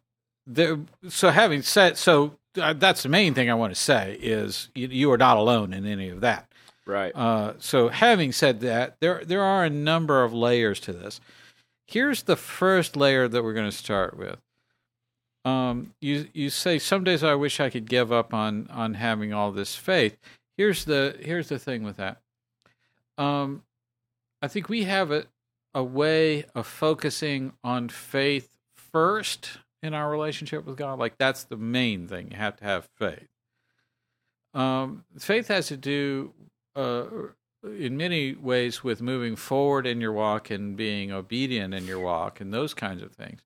[0.47, 0.79] there.
[1.09, 4.89] So having said, so uh, that's the main thing I want to say is you,
[4.89, 6.51] you are not alone in any of that.
[6.85, 7.15] Right.
[7.15, 11.21] Uh, so having said that, there there are a number of layers to this.
[11.87, 14.39] Here's the first layer that we're going to start with.
[15.47, 19.33] Um, you you say some days I wish I could give up on on having
[19.33, 20.19] all this faith.
[20.57, 22.21] Here's the here's the thing with that.
[23.17, 23.63] Um,
[24.43, 25.27] I think we have a
[25.73, 30.99] a way of focusing on faith first in our relationship with God.
[30.99, 32.33] Like that's the main thing.
[32.33, 33.29] You have to have faith.
[34.53, 36.33] Um, faith has to do
[36.75, 37.05] uh,
[37.63, 42.41] in many ways with moving forward in your walk and being obedient in your walk
[42.41, 43.46] and those kinds of things.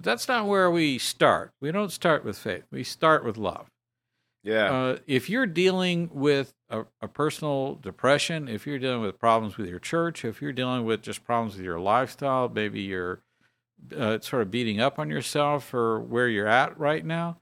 [0.00, 1.52] But that's not where we start.
[1.60, 2.62] We don't start with faith.
[2.70, 3.66] We start with love.
[4.42, 4.72] Yeah.
[4.72, 9.68] Uh, if you're dealing with a, a personal depression, if you're dealing with problems with
[9.68, 13.20] your church, if you're dealing with just problems with your lifestyle, maybe you're
[13.94, 17.36] uh, sort of beating up on yourself or where you're at right now,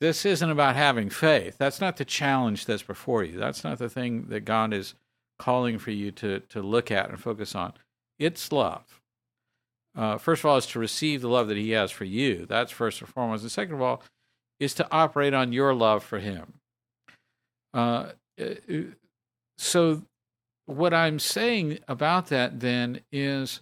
[0.00, 1.54] this isn't about having faith.
[1.56, 3.38] That's not the challenge that's before you.
[3.38, 4.96] That's not the thing that God is
[5.38, 7.74] calling for you to, to look at and focus on.
[8.18, 9.03] It's love.
[9.96, 12.46] Uh, first of all, is to receive the love that He has for you.
[12.46, 13.42] That's first and foremost.
[13.42, 14.02] And second of all,
[14.58, 16.54] is to operate on your love for Him.
[17.72, 18.10] Uh,
[19.58, 20.02] so,
[20.66, 23.60] what I'm saying about that then is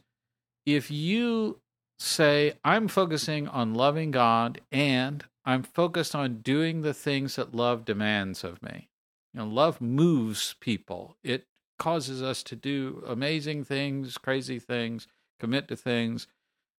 [0.65, 1.59] if you
[1.99, 7.85] say, I'm focusing on loving God and I'm focused on doing the things that love
[7.85, 8.89] demands of me.
[9.35, 11.17] You know, love moves people.
[11.25, 11.47] It
[11.79, 15.09] causes us to do amazing things, crazy things,
[15.43, 16.27] commit to things,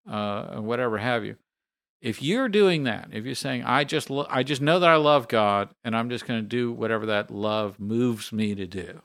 [0.10, 1.36] uh, whatever have you.
[2.02, 4.96] If you're doing that, if you're saying, "I just, lo- I just know that I
[4.98, 9.02] love God, and I'm just going to do whatever that love moves me to do,"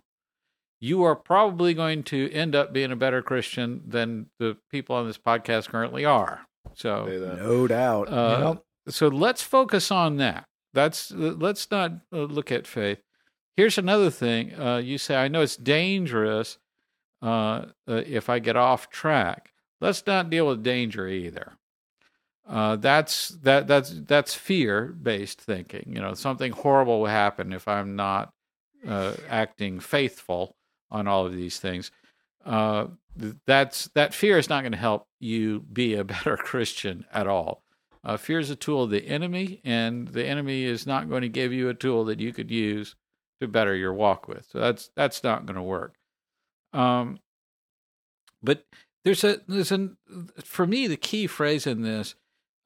[0.80, 5.06] you are probably going to end up being a better Christian than the people on
[5.06, 6.46] this podcast currently are.
[6.74, 8.08] So, No doubt.
[8.12, 8.94] uh, Yep.
[8.94, 10.44] so let's focus on that.
[10.74, 13.00] That's let's not uh, look at faith.
[13.56, 14.54] Here's another thing.
[14.58, 16.58] Uh, you say, I know it's dangerous
[17.22, 19.52] uh, uh, if I get off track.
[19.80, 21.52] Let's not deal with danger either.
[22.48, 25.92] Uh, that's that that's that's fear based thinking.
[25.94, 28.32] You know, something horrible will happen if I'm not
[28.86, 30.56] uh, acting faithful
[30.90, 31.90] on all of these things.
[32.44, 32.86] Uh,
[33.46, 37.62] that's that fear is not going to help you be a better Christian at all.
[38.02, 41.28] Uh, fear is a tool of the enemy, and the enemy is not going to
[41.28, 42.94] give you a tool that you could use
[43.40, 44.46] to better your walk with.
[44.50, 45.97] So that's that's not going to work.
[46.78, 47.18] Um,
[48.42, 48.64] but
[49.04, 49.96] there's a there's an
[50.44, 52.14] for me the key phrase in this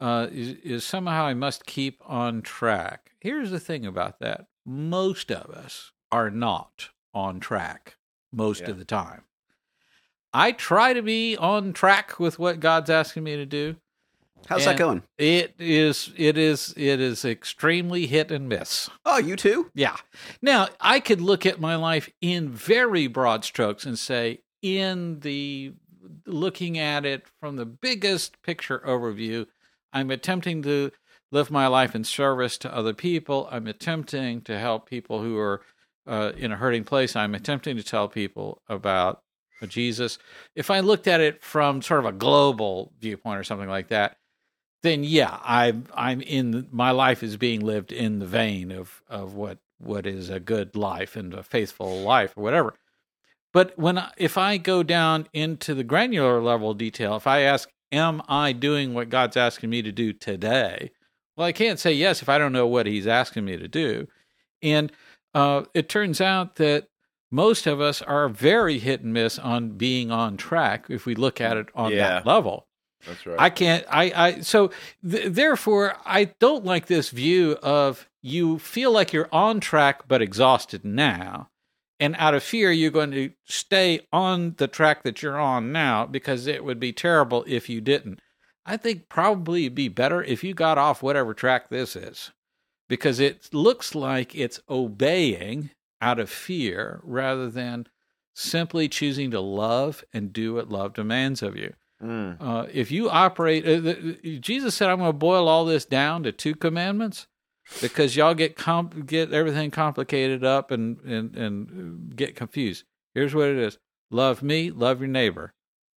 [0.01, 3.13] uh, is is somehow I must keep on track.
[3.21, 7.97] Here's the thing about that: most of us are not on track
[8.33, 8.71] most Yeah.
[8.71, 9.23] of the time.
[10.35, 13.77] I try to be on track with what God's asking me to do.
[14.49, 15.03] How's that going?
[15.19, 18.91] It is it is it is extremely hit and miss.
[19.05, 19.71] Oh, you too?
[19.75, 19.97] Yeah.
[20.41, 25.75] Now, I could look at my life in very broad strokes and say in the
[26.27, 29.47] looking at it from the biggest picture overview,
[29.93, 30.93] I'm attempting to
[31.31, 33.49] live my life in service to other people.
[33.51, 35.63] I'm attempting to help people who are
[36.07, 37.17] uh, in a hurting place.
[37.17, 39.23] I'm attempting to tell people about
[39.69, 40.19] Jesus.
[40.55, 44.17] If I looked at it from sort of a global viewpoint or something like that,
[44.83, 49.35] then yeah, I'm I'm in my life is being lived in the vein of of
[49.35, 52.75] what what is a good life and a faithful life or whatever.
[53.53, 57.69] But when I, if I go down into the granular level detail, if I ask,
[57.91, 60.91] "Am I doing what God's asking me to do today?"
[61.37, 64.09] Well, I can't say yes if I don't know what He's asking me to do,
[64.63, 64.93] and
[65.35, 66.89] uh, it turns out that
[67.31, 71.41] most of us are very hit and miss on being on track if we look
[71.41, 72.09] at it on Yeah.
[72.09, 72.67] that level.
[73.07, 73.37] That's right.
[73.39, 73.85] I can't.
[73.91, 74.13] I.
[74.15, 74.41] I.
[74.41, 74.71] So
[75.09, 80.23] th- therefore, I don't like this view of you feel like you're on track but
[80.23, 81.49] exhausted now,
[81.99, 86.07] and out of fear, you're going to stay on the track that you're on now
[86.07, 88.21] because it would be terrible if you didn't.
[88.65, 92.31] I think probably be better if you got off whatever track this is,
[92.89, 97.87] because it looks like it's obeying out of fear rather than
[98.35, 101.75] simply choosing to love and do what love demands of you.
[102.03, 102.37] Mm.
[102.41, 106.25] Uh, if you operate, uh, the, Jesus said, "I'm going to boil all this down
[106.25, 107.29] to two commandments,"
[107.81, 112.85] because y'all get comp- get everything complicated up and and and get confused.
[113.15, 113.79] Here's what it is:
[114.11, 115.53] love me, love your neighbor.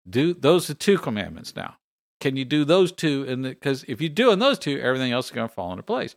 [0.08, 1.78] Do those are two commandments now.
[2.20, 3.26] Can you do those two?
[3.28, 6.16] And because if you're doing those two, everything else is going to fall into place.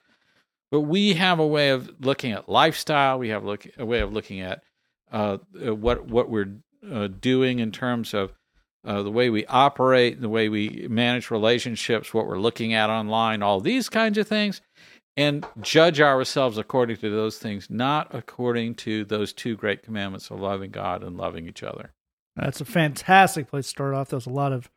[0.70, 3.18] But we have a way of looking at lifestyle.
[3.18, 4.62] We have look, a way of looking at
[5.10, 6.58] uh, what what we're
[6.90, 8.32] uh, doing in terms of
[8.84, 13.42] uh, the way we operate, the way we manage relationships, what we're looking at online,
[13.42, 14.60] all these kinds of things,
[15.16, 20.40] and judge ourselves according to those things, not according to those two great commandments of
[20.40, 21.92] loving God and loving each other.
[22.36, 24.10] That's a fantastic place to start off.
[24.10, 24.70] There's a lot of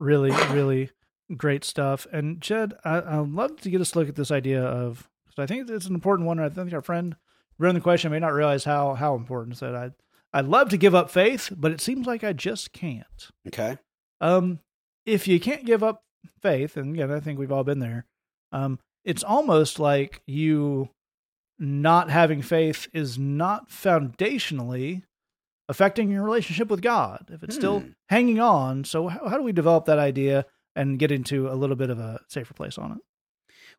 [0.00, 0.90] really, really
[1.36, 2.06] great stuff.
[2.10, 5.42] And Jed, I, I'd love to get us to look at this idea of, because
[5.42, 6.40] I think it's an important one.
[6.40, 7.16] I think our friend
[7.58, 9.90] running the question may not realize how how important it's that I
[10.32, 13.30] I'd love to give up faith, but it seems like I just can't.
[13.48, 13.76] Okay.
[14.20, 14.60] Um,
[15.04, 16.02] if you can't give up
[16.40, 18.06] faith, and again, I think we've all been there.
[18.52, 20.88] Um, it's almost like you
[21.58, 25.02] not having faith is not foundationally
[25.68, 27.26] affecting your relationship with God.
[27.30, 27.88] If it's still Hmm.
[28.08, 31.76] hanging on, so how, how do we develop that idea and get into a little
[31.76, 32.98] bit of a safer place on it?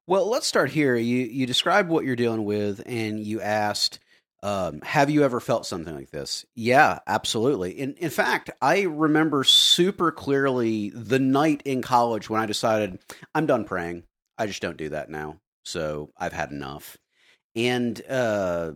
[0.07, 0.95] Well, let's start here.
[0.95, 3.99] You you described what you're dealing with, and you asked,
[4.43, 7.71] um, "Have you ever felt something like this?" Yeah, absolutely.
[7.71, 12.99] In in fact, I remember super clearly the night in college when I decided
[13.33, 14.03] I'm done praying.
[14.37, 15.37] I just don't do that now.
[15.63, 16.97] So I've had enough,
[17.55, 18.73] and uh,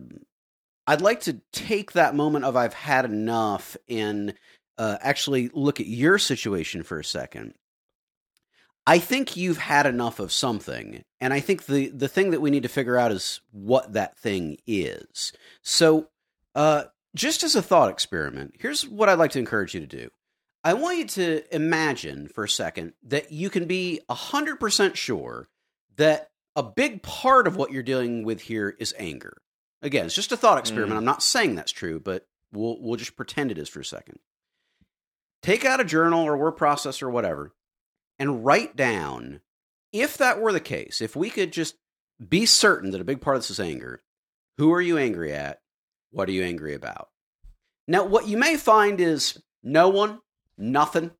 [0.86, 4.34] I'd like to take that moment of I've had enough and
[4.78, 7.54] uh, actually look at your situation for a second.
[8.88, 12.50] I think you've had enough of something, and I think the the thing that we
[12.50, 15.34] need to figure out is what that thing is.
[15.60, 16.08] So,
[16.54, 20.08] uh, just as a thought experiment, here's what I'd like to encourage you to do.
[20.64, 25.50] I want you to imagine for a second that you can be hundred percent sure
[25.96, 29.36] that a big part of what you're dealing with here is anger.
[29.82, 30.96] Again, it's just a thought experiment.
[30.96, 34.18] I'm not saying that's true, but we'll we'll just pretend it is for a second.
[35.42, 37.52] Take out a journal or word processor or whatever
[38.18, 39.40] and write down
[39.92, 41.76] if that were the case, if we could just
[42.26, 44.02] be certain that a big part of this is anger,
[44.58, 45.60] who are you angry at?
[46.10, 47.08] What are you angry about?
[47.86, 50.20] Now, what you may find is no one,
[50.56, 51.10] nothing.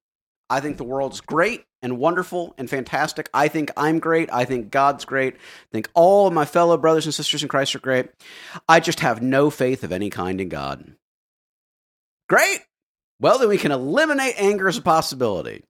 [0.51, 3.29] I think the world's great and wonderful and fantastic.
[3.33, 4.29] I think I'm great.
[4.33, 5.35] I think God's great.
[5.35, 8.09] I think all of my fellow brothers and sisters in Christ are great.
[8.69, 10.95] I just have no faith of any kind in God.
[12.29, 12.61] Great.
[13.21, 15.65] Well, then we can eliminate anger as a possibility.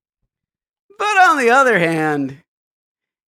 [0.98, 2.38] But on the other hand,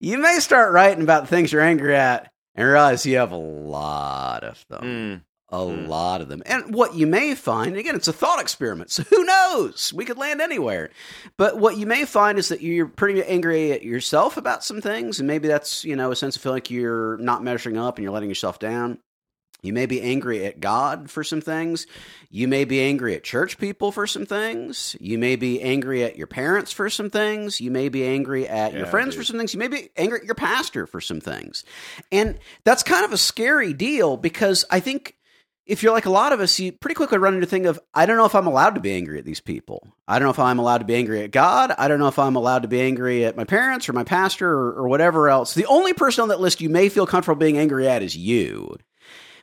[0.00, 3.36] you may start writing about the things you're angry at and realize you have a
[3.36, 4.82] lot of them.
[4.82, 5.22] Mm.
[5.52, 5.86] A Hmm.
[5.86, 6.44] lot of them.
[6.46, 9.92] And what you may find, again, it's a thought experiment, so who knows?
[9.92, 10.90] We could land anywhere.
[11.36, 15.18] But what you may find is that you're pretty angry at yourself about some things,
[15.18, 18.04] and maybe that's, you know, a sense of feeling like you're not measuring up and
[18.04, 18.98] you're letting yourself down.
[19.62, 21.86] You may be angry at God for some things.
[22.30, 24.96] You may be angry at church people for some things.
[25.00, 27.60] You may be angry at your parents for some things.
[27.60, 29.52] You may be angry at your Yeah, friends for some things.
[29.52, 31.64] You may be angry at your pastor for some things.
[32.10, 35.16] And that's kind of a scary deal because I think
[35.66, 37.78] if you're like a lot of us, you pretty quickly run into the thing of,
[37.94, 39.86] I don't know if I'm allowed to be angry at these people.
[40.08, 41.72] I don't know if I'm allowed to be angry at God.
[41.78, 44.50] I don't know if I'm allowed to be angry at my parents or my pastor
[44.50, 45.54] or, or whatever else.
[45.54, 48.74] The only person on that list you may feel comfortable being angry at is you.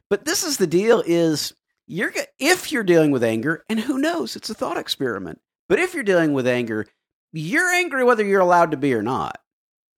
[0.09, 1.53] But this is the deal is
[1.87, 5.39] you're if you're dealing with anger, and who knows, it's a thought experiment.
[5.69, 6.87] But if you're dealing with anger,
[7.33, 9.39] you're angry whether you're allowed to be or not.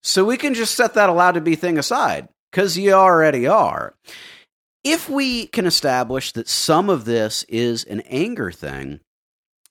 [0.01, 3.95] So we can just set that allowed to be thing aside because you already are.
[4.83, 9.01] If we can establish that some of this is an anger thing,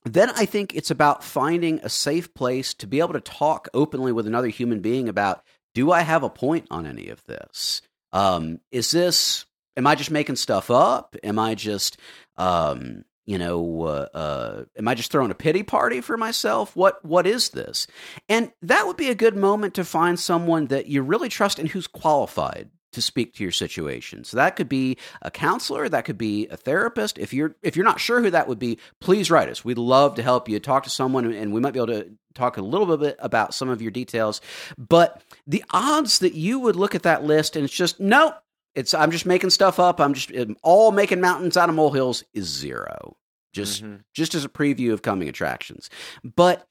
[0.04, 4.12] then I think it's about finding a safe place to be able to talk openly
[4.12, 5.42] with another human being about
[5.74, 7.82] do I have a point on any of this?
[8.12, 9.44] Um, is this,
[9.78, 11.16] am I just making stuff up?
[11.22, 11.96] Am I just,
[12.36, 16.74] um, you know, uh, uh, am I just throwing a pity party for myself?
[16.76, 17.86] What what is this?
[18.28, 21.68] And that would be a good moment to find someone that you really trust and
[21.68, 24.24] who's qualified to speak to your situation.
[24.24, 27.18] So that could be a counselor, that could be a therapist.
[27.18, 29.64] If you're if you're not sure who that would be, please write us.
[29.64, 32.56] We'd love to help you talk to someone and we might be able to talk
[32.56, 34.40] a little bit about some of your details.
[34.76, 38.34] But the odds that you would look at that list and it's just no,
[38.78, 40.00] it's I'm just making stuff up.
[40.00, 43.16] I'm just I'm all making mountains out of molehills is zero.
[43.52, 44.00] Just Mhm.
[44.14, 45.90] just as a preview of coming attractions.
[46.22, 46.66] But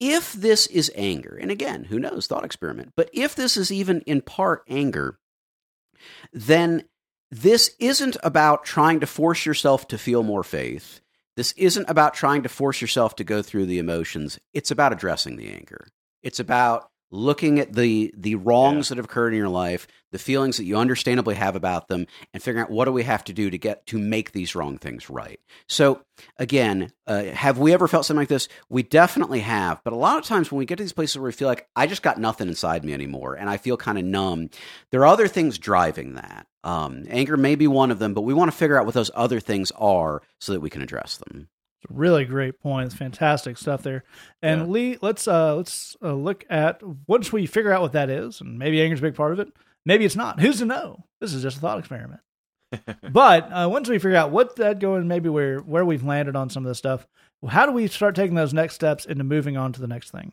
[0.00, 4.00] if this is anger, and again, who knows, thought experiment, but if this is even
[4.02, 5.18] in part anger,
[6.32, 6.84] then
[7.30, 11.00] this isn't about trying to force yourself to feel more faith.
[11.36, 14.38] This isn't about trying to force yourself to go through the emotions.
[14.52, 15.88] It's about addressing the anger.
[16.22, 20.56] It's about looking at the the wrongs that have occurred in your life, the feelings
[20.56, 23.50] that you understandably have about them, and figuring out what do we have to do
[23.50, 25.40] to get to make these wrong things right.
[25.68, 26.02] So
[26.36, 28.48] again, uh, have we ever felt something like this?
[28.68, 31.26] We definitely have, but a lot of times when we get to these places where
[31.26, 34.04] we feel like I just got nothing inside me anymore, and I feel kind of
[34.04, 34.50] numb,
[34.90, 36.46] there are other things driving that.
[36.64, 39.10] Um, anger may be one of them, but we want to figure out what those
[39.14, 41.48] other things are so that we can address them.
[41.88, 42.86] Really great point.
[42.86, 44.04] It's fantastic stuff there.
[44.42, 44.66] And Yeah.
[44.66, 48.58] Lee, let's uh let's uh, look at once we figure out what that is, and
[48.58, 49.48] maybe anger's a big part of it.
[49.86, 50.40] Maybe it's not.
[50.40, 51.04] Who's to know?
[51.20, 52.20] This is just a thought experiment.
[53.10, 56.50] but uh, once we figure out what that going, maybe where where we've landed on
[56.50, 57.06] some of this stuff,
[57.48, 60.32] how do we start taking those next steps into moving on to the next thing?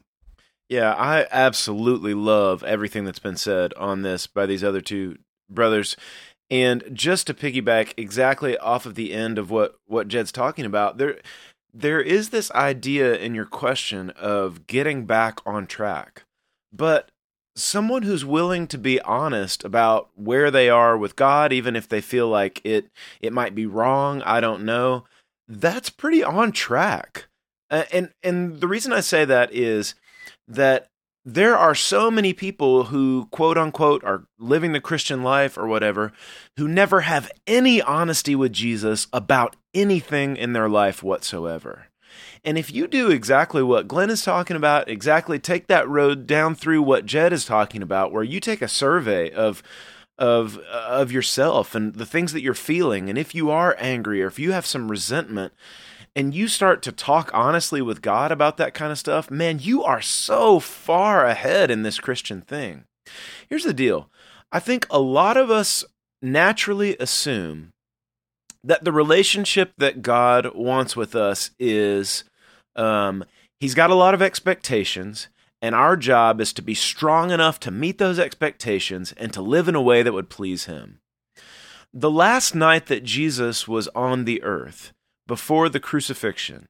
[0.67, 5.17] Yeah, I absolutely love everything that's been said on this by these other two
[5.49, 5.95] brothers.
[6.51, 10.97] And just to piggyback exactly off of the end of what what Jed's talking about,
[10.97, 11.19] there
[11.73, 16.23] there is this idea in your question of getting back on track.
[16.71, 17.10] But
[17.55, 22.01] someone who's willing to be honest about where they are with God even if they
[22.01, 22.89] feel like it
[23.21, 25.05] it might be wrong, I don't know,
[25.47, 27.27] that's pretty on track.
[27.69, 29.95] And and the reason I say that is
[30.47, 30.89] that
[31.25, 36.13] there are so many people who quote unquote are living the Christian life or whatever
[36.57, 41.88] who never have any honesty with Jesus about anything in their life whatsoever.
[42.43, 46.53] And if you do exactly what Glenn is talking about, exactly take that road down
[46.53, 49.63] through what Jed is talking about, where you take a survey of
[50.17, 54.27] of of yourself and the things that you're feeling, and if you are angry or
[54.27, 55.53] if you have some resentment,
[56.15, 59.84] and you start to talk honestly with God about that kind of stuff, man, you
[59.84, 62.86] are so far ahead in this Christian thing.
[63.49, 64.10] Here's the deal
[64.51, 65.84] I think a lot of us
[66.21, 67.73] naturally assume
[68.63, 72.23] that the relationship that God wants with us is
[72.75, 73.23] um,
[73.60, 75.28] He's got a lot of expectations.
[75.62, 79.67] And our job is to be strong enough to meet those expectations and to live
[79.67, 80.99] in a way that would please Him.
[81.91, 84.93] The last night that Jesus was on the earth,
[85.27, 86.67] before the crucifixion,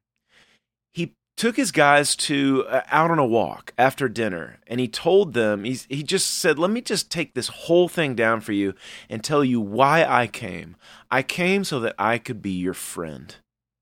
[0.94, 5.34] he took his guys to uh, out on a walk after dinner and he told
[5.34, 8.74] them he's, he just said let me just take this whole thing down for you
[9.10, 10.76] and tell you why i came.
[11.12, 13.36] I came so that i could be your friend.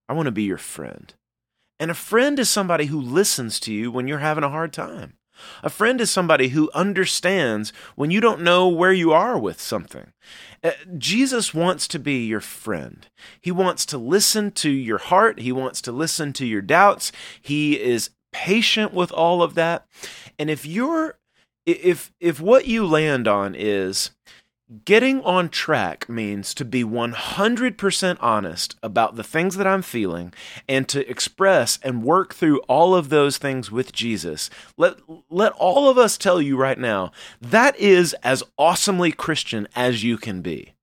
[0.09, 1.13] I want to be your friend.
[1.79, 5.13] And a friend is somebody who listens to you when you're having a hard time
[5.62, 10.13] a friend is somebody who understands when you don't know where you are with something.
[10.63, 13.08] Uh, Jesus wants to be your friend.
[13.41, 15.39] He wants to listen to your heart.
[15.39, 17.12] He wants to listen to your doubts.
[17.41, 19.86] He is patient with all of that.
[20.39, 21.17] And if you're
[21.65, 24.12] if if what you land on is
[24.86, 30.33] getting on track means to be 100% honest about the things that I'm feeling
[30.67, 34.49] and to express and work through all of those things with Jesus.
[34.77, 34.97] Let
[35.29, 40.17] let all of us tell you right now, that is as awesomely Christian as you
[40.17, 40.73] can be.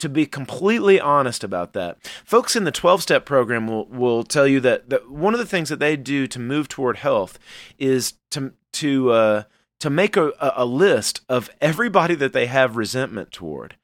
[0.00, 1.98] To be completely honest about that.
[2.24, 5.46] Folks in the 12 step program will, will tell you that, that one of the
[5.46, 7.36] things that they do to move toward health
[7.78, 9.42] is to, to, uh,
[9.80, 13.76] to make a, a list of everybody that they have resentment toward.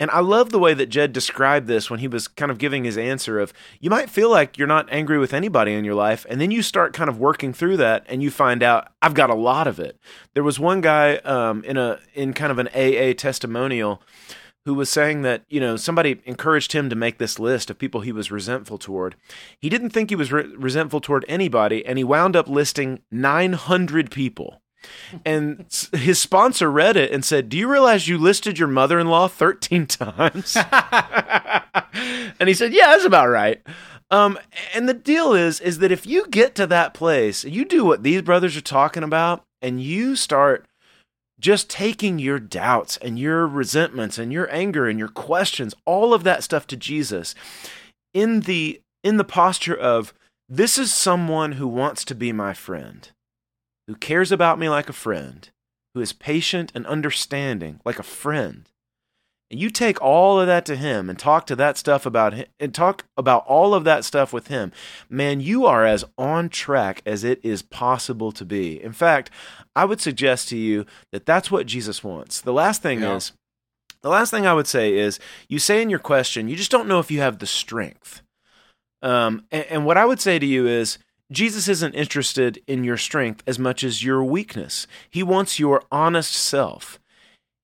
[0.00, 2.84] And I love the way that Jed described this when he was kind of giving
[2.84, 6.24] his answer of you might feel like you're not angry with anybody in your life
[6.28, 9.30] and then you start kind of working through that and you find out I've got
[9.30, 9.98] a lot of it.
[10.34, 14.00] There was one guy um, in a in kind of an AA testimonial
[14.64, 18.02] who was saying that you know somebody encouraged him to make this list of people
[18.02, 19.16] he was resentful toward.
[19.58, 24.12] He didn't think he was re- resentful toward anybody and he wound up listing 900
[24.12, 24.62] people.
[25.24, 29.08] And his sponsor read it and said, Do you realize you listed your mother in
[29.08, 30.56] law 13 times?
[32.38, 33.60] and he said, Yeah, that's about right.
[34.10, 34.38] Um,
[34.74, 38.02] and the deal is, is that if you get to that place, you do what
[38.02, 40.66] these brothers are talking about, and you start
[41.38, 46.24] just taking your doubts and your resentments and your anger and your questions, all of
[46.24, 47.34] that stuff to Jesus
[48.14, 50.12] in the in the posture of
[50.48, 53.10] this is someone who wants to be my friend
[53.88, 55.50] who cares about me like a friend,
[55.94, 58.70] who is patient and understanding like a friend.
[59.50, 62.46] And you take all of that to him and talk to that stuff about him
[62.60, 64.72] and talk about all of that stuff with him,
[65.08, 68.80] man, you are as on track as it is possible to be.
[68.82, 69.30] In fact,
[69.74, 72.42] I would suggest to you that that's what Jesus wants.
[72.42, 73.16] The last thing Yeah.
[73.16, 73.32] is,
[74.02, 75.18] the last thing I would say is,
[75.48, 78.20] you say in your question, you just don't know if you have the strength.
[79.00, 80.98] Um, and, and what I would say to you is,
[81.30, 84.86] Jesus isn't interested in your strength as much as your weakness.
[85.10, 86.98] He wants your honest self.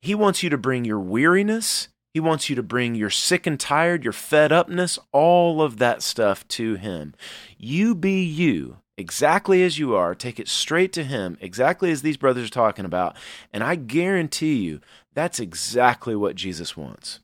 [0.03, 1.89] He wants you to bring your weariness.
[2.13, 6.03] He wants you to bring your sick and tired, your fed upness, all of that
[6.03, 7.15] stuff to Him.
[7.59, 12.19] You be you, exactly as you are, take it straight to Him, exactly as these
[12.19, 13.17] brothers are talking about.
[13.53, 14.81] And I guarantee you,
[15.15, 17.21] that's exactly what Jesus wants.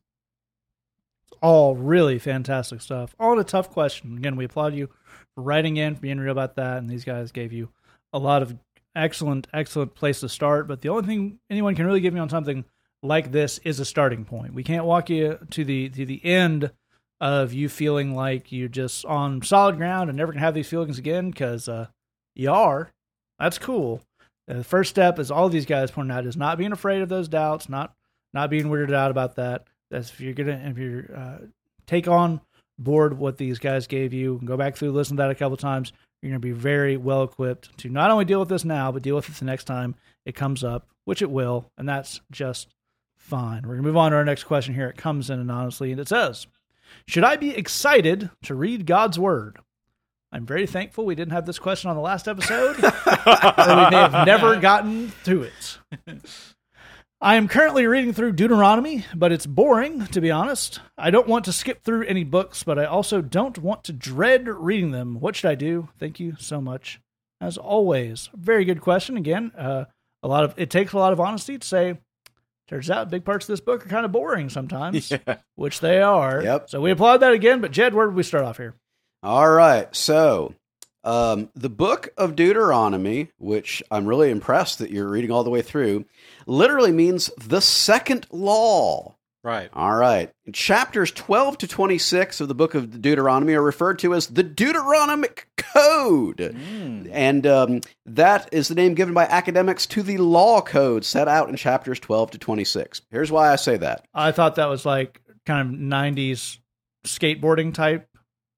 [1.43, 3.15] All really fantastic stuff.
[3.21, 4.17] All a tough question.
[4.17, 4.89] Again, we applaud you
[5.41, 6.79] writing in, being real about that.
[6.79, 7.69] And these guys gave you
[8.13, 8.57] a lot of
[8.95, 10.69] excellent, excellent place to start.
[10.69, 12.65] But the only thing anyone can really give you on something
[13.03, 14.55] like this is a starting point.
[14.55, 16.71] We can't walk you to the to the end
[17.21, 20.99] of you feeling like you're just on solid ground and never gonna have these feelings
[20.99, 21.87] again because uh,
[22.35, 22.91] you are.
[23.39, 24.03] That's cool.
[24.47, 27.29] The first step, as all these guys pointed out, is not being afraid of those
[27.29, 27.95] doubts, not
[28.33, 29.65] not being weirded out about that.
[29.91, 31.39] That's if you're gonna if you uh,
[31.87, 32.41] take on
[32.81, 35.93] board what these guys gave you go back through listen to that a couple times,
[36.23, 39.17] you're gonna be very well equipped to not only deal with this now, but deal
[39.17, 42.69] with it the next time it comes up, which it will, and that's just
[43.19, 43.63] fine.
[43.63, 44.89] We're gonna move on to our next question here.
[44.89, 46.47] It comes in anonymously, and it says,
[47.07, 49.59] "Should I be excited to read God's word?"
[50.33, 53.97] I'm very thankful we didn't have this question on the last episode, or we may
[53.97, 55.79] have never gotten to it.
[57.23, 60.81] I am currently reading through Deuteronomy, but it's boring, to be honest.
[60.97, 64.49] I don't want to skip through any books, but I also don't want to dread
[64.49, 65.21] reading them.
[65.21, 65.91] What should I do?
[65.99, 66.99] Thank you so much.
[67.39, 69.19] As always, very good question.
[69.19, 69.85] Again, uh,
[70.23, 71.99] a lot of it takes a lot of honesty to say.
[72.69, 75.39] Turns out big parts of this book are kind of boring sometimes, Yeah.
[75.57, 76.43] which they are.
[76.43, 76.71] Yep.
[76.71, 77.61] So we applaud that again.
[77.61, 78.77] But Jed, where did we start off here?
[79.23, 79.95] All right.
[79.95, 80.55] So,
[81.05, 85.63] um, the book of Deuteronomy, which I'm really impressed that you're reading all the way
[85.63, 86.05] through,
[86.47, 89.17] literally means the second law.
[89.43, 89.71] Right.
[89.73, 90.31] All right.
[90.53, 95.45] Chapters 12 to 26 of the book of Deuteronomy are referred to as the Deuteronomic
[95.57, 96.37] Code.
[96.37, 97.09] Mm.
[97.11, 101.49] And um, that is the name given by academics to the law code set out
[101.49, 103.01] in chapters 12 to 26.
[103.11, 104.05] Here's why I say that.
[104.13, 106.59] I thought that was like kind of 90s
[107.07, 108.10] skateboarding type.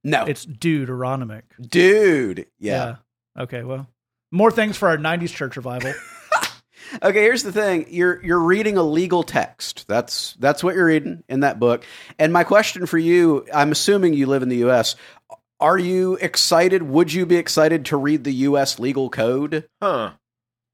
[0.05, 0.25] No.
[0.25, 1.43] It's Deuteronomic.
[1.61, 2.47] Dude.
[2.59, 2.97] yeah.
[3.39, 3.89] Okay, well,
[4.31, 5.95] more things for our 90s church revival.
[7.03, 7.87] Okay, here's the thing.
[7.89, 9.87] You're you're reading a legal text.
[9.89, 11.85] That's that's what you're reading in that book.
[12.19, 14.95] And my question for you, I'm assuming you live in the US.
[15.59, 16.83] Are you excited?
[16.83, 19.69] Would you be excited to read the US legal code?
[19.81, 20.13] Huh.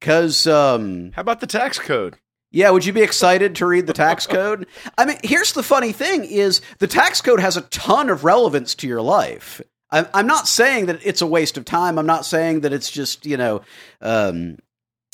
[0.01, 2.17] Cuz um How about the tax code?
[2.51, 4.67] Yeah, would you be excited to read the tax code?
[4.97, 8.75] I mean, here's the funny thing is the tax code has a ton of relevance
[8.77, 9.61] to your life.
[9.91, 11.99] I'm, I'm not saying that it's a waste of time.
[11.99, 13.63] I'm not saying that it's just, you know,
[14.01, 14.59] um,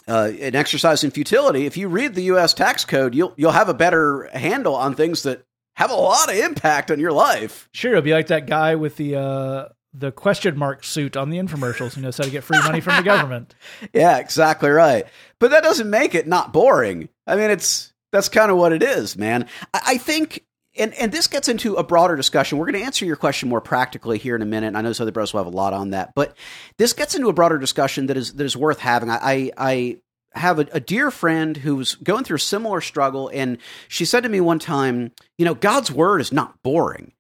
[0.07, 1.66] uh, an exercise in futility.
[1.66, 2.55] If you read the U.S.
[2.55, 5.45] tax code, you'll you'll have a better handle on things that
[5.76, 7.68] have a lot of impact on your life.
[7.72, 11.39] Sure, it'll be like that guy with the uh, the question mark suit on the
[11.39, 11.97] infomercials.
[11.97, 13.55] You know, so to get free money from the government.
[13.93, 15.07] Yeah, exactly right.
[15.39, 17.09] But that doesn't make it not boring.
[17.27, 19.49] I mean, it's that's kind of what it is, man.
[19.73, 20.45] I, I think.
[20.77, 22.59] And, and this gets into a broader discussion.
[22.59, 24.75] We're going to answer your question more practically here in a minute.
[24.75, 26.37] I know some other bros will have a lot on that, but
[26.79, 29.09] this gets into a broader discussion that is that is worth having.
[29.09, 29.97] I I, I
[30.35, 34.29] have a, a dear friend who's going through a similar struggle, and she said to
[34.29, 37.13] me one time, "You know, God's word is not boring."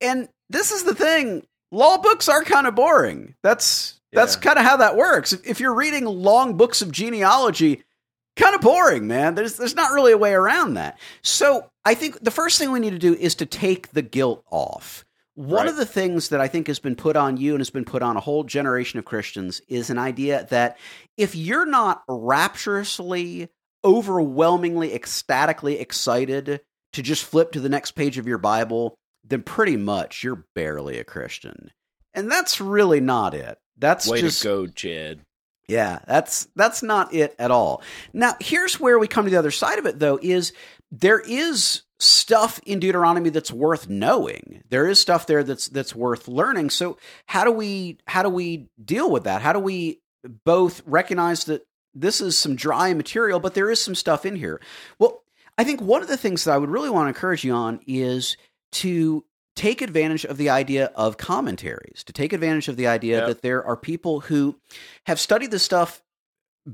[0.00, 3.34] And this is the thing: law books are kind of boring.
[3.42, 4.40] That's that's Yeah.
[4.40, 5.32] kind of how that works.
[5.32, 7.82] If, if you're reading long books of genealogy,
[8.36, 9.34] kind of boring, man.
[9.34, 10.98] There's there's not really a way around that.
[11.22, 14.44] So I think the first thing we need to do is to take the guilt
[14.50, 15.04] off.
[15.34, 15.68] One Right.
[15.68, 18.02] of the things that I think has been put on you and has been put
[18.02, 20.78] on a whole generation of Christians is an idea that
[21.18, 23.48] if you're not rapturously,
[23.84, 26.60] overwhelmingly, ecstatically excited
[26.94, 28.96] to just flip to the next page of your Bible,
[29.28, 31.70] then pretty much you're barely a Christian.
[32.14, 33.58] And that's really not it.
[33.76, 35.20] That's Way just to go, Jed.
[35.68, 37.82] yeah, that's that's not it at all.
[38.12, 40.52] Now, here's where we come to the other side of it though is
[40.90, 44.62] there is stuff in Deuteronomy that's worth knowing.
[44.68, 46.70] There is stuff there that's that's worth learning.
[46.70, 46.96] So,
[47.26, 49.42] how do we how do we deal with that?
[49.42, 50.00] How do we
[50.44, 54.60] both recognize that this is some dry material but there is some stuff in here?
[54.98, 55.22] Well,
[55.58, 57.80] I think one of the things that I would really want to encourage you on
[57.86, 58.36] is
[58.72, 63.26] to take advantage of the idea of commentaries, to take advantage of the idea Yep.
[63.28, 64.56] that there are people who
[65.06, 66.02] have studied this stuff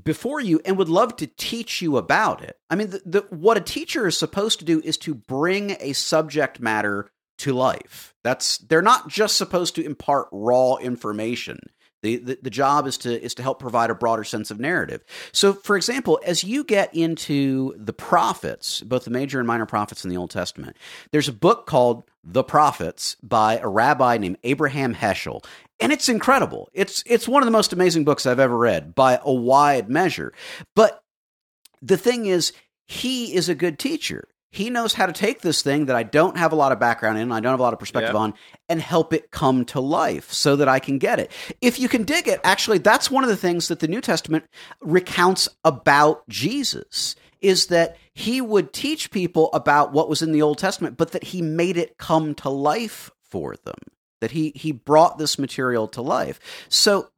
[0.03, 2.57] before you and would love to teach you about it.
[2.69, 5.93] I mean, the, the, what a teacher is supposed to do is to bring a
[5.93, 8.13] subject matter to life.
[8.23, 11.59] That's they're not just supposed to impart raw information.
[12.03, 15.03] The, the, the job is to is to help provide a broader sense of narrative.
[15.31, 20.03] So, for example, as you get into the prophets, both the major and minor prophets
[20.03, 20.75] in the Old Testament,
[21.11, 25.45] there's a book called The Prophets by a rabbi named Abraham Heschel,
[25.79, 26.69] and it's incredible.
[26.73, 30.33] It's it's one of the most amazing books I've ever read by a wide measure.
[30.75, 31.01] But
[31.81, 32.51] the thing is,
[32.85, 34.27] he is a good teacher.
[34.53, 37.17] He knows how to take this thing that I don't have a lot of background
[37.17, 38.35] in, I don't have a lot of perspective on,
[38.69, 41.31] and help it come to life so that I can get it.
[41.59, 44.45] If you can dig it, actually, that's one of the things that the New Testament
[44.79, 50.59] recounts about Jesus is that he would teach people about what was in the Old
[50.59, 53.79] Testament, but that he made it come to life for them.
[54.21, 56.39] That he he brought this material to life.
[56.69, 57.09] So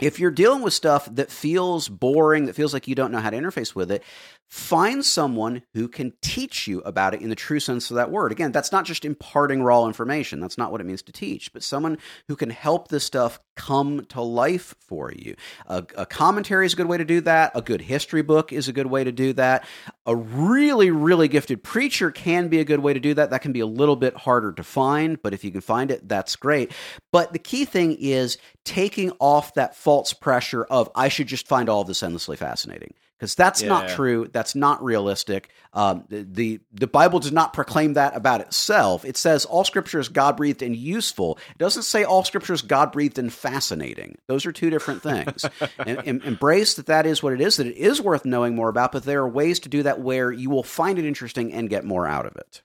[0.00, 3.30] if you're dealing with stuff that feels boring, that feels like you don't know how
[3.30, 4.02] to interface with it,
[4.48, 8.32] find someone who can teach you about it in the true sense of that word.
[8.32, 10.40] Again, that's not just imparting raw information.
[10.40, 14.06] That's not what it means to teach, but someone who can help this stuff come
[14.06, 15.34] to life for you.
[15.66, 17.52] A, a commentary is a good way to do that.
[17.54, 19.66] A good history book is a good way to do that.
[20.08, 23.28] A really, really gifted preacher can be a good way to do that.
[23.28, 26.08] That can be a little bit harder to find, but if you can find it,
[26.08, 26.72] that's great.
[27.12, 31.68] But the key thing is taking off that false pressure of, I should just find
[31.68, 34.28] all of this endlessly fascinating because that's not true.
[34.30, 35.50] That's not realistic.
[35.72, 39.04] Um, the, the the Bible does not proclaim that about itself.
[39.04, 41.36] It says all Scripture is God breathed and useful.
[41.50, 44.18] It doesn't say all Scripture is God breathed and fascinating.
[44.28, 45.44] Those are two different things.
[45.78, 47.56] and, and embrace that that is what it is.
[47.56, 48.92] That it is worth knowing more about.
[48.92, 51.84] But there are ways to do that where you will find it interesting and get
[51.84, 52.62] more out of it.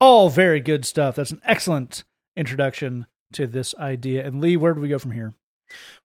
[0.00, 1.16] All very good stuff.
[1.16, 2.04] That's an excellent
[2.36, 4.24] introduction to this idea.
[4.24, 5.34] And Lee, where do we go from here?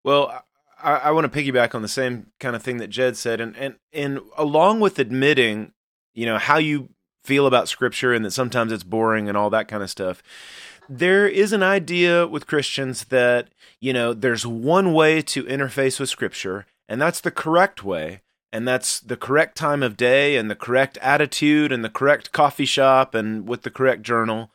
[0.04, 0.44] Well,
[0.84, 3.56] I, I want to piggyback on the same kind of thing that Jed said, and
[3.58, 5.74] and and along with admitting,
[6.14, 6.90] you know, how you
[7.24, 10.22] feel about Scripture and that sometimes it's boring and all that kind of stuff.
[10.90, 13.48] There is an idea with Christians that
[13.80, 18.22] you know there's one way to interface with Scripture, and that's the correct way,
[18.52, 22.66] and that's the correct time of day, and the correct attitude, and the correct coffee
[22.66, 24.52] shop, and with the correct journal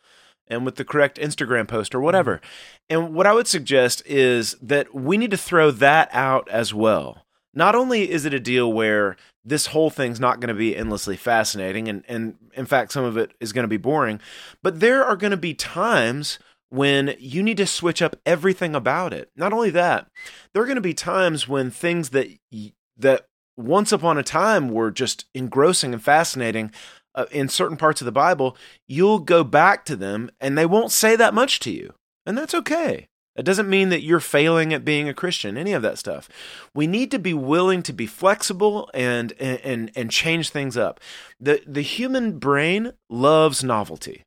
[0.49, 2.40] and with the correct Instagram post or whatever.
[2.88, 7.24] And what I would suggest is that we need to throw that out as well.
[7.55, 11.16] Not only is it a deal where this whole thing's not going to be endlessly
[11.16, 14.20] fascinating, and, and in fact, some of it is going to be boring,
[14.62, 16.38] but there are going to be times
[16.70, 19.30] when you need to switch up everything about it.
[19.34, 20.09] Not only that,
[20.53, 22.28] there are going to be times when things that
[22.96, 23.26] that
[23.57, 26.70] once upon a time were just engrossing and fascinating
[27.18, 28.56] uh, in certain parts of the Bible,
[28.86, 31.92] you'll go back to them and they won't say that much to you.
[32.24, 33.08] And that's okay.
[33.36, 36.28] It doesn't mean that you're failing at being a Christian, any of that stuff.
[36.74, 41.00] We need to be willing to be flexible and and and change things up.
[41.38, 44.22] The the human brain loves novelty.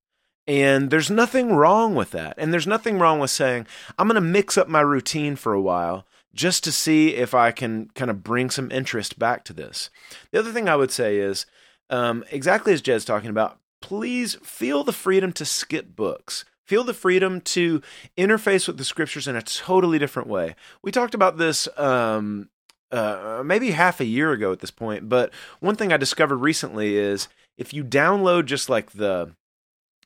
[0.47, 2.35] And there's nothing wrong with that.
[2.37, 3.67] And there's nothing wrong with saying,
[3.97, 7.51] I'm going to mix up my routine for a while just to see if I
[7.51, 9.89] can kind of bring some interest back to this.
[10.31, 11.45] The other thing I would say is
[11.91, 16.45] um, exactly as Jed's talking about, please feel the freedom to skip books.
[16.65, 17.81] Feel the freedom to
[18.17, 20.55] interface with the scriptures in a totally different way.
[20.81, 22.49] We talked about this um,
[22.91, 26.95] uh, maybe half a year ago at this point, but one thing I discovered recently
[26.95, 27.27] is
[27.57, 29.35] if you download just like the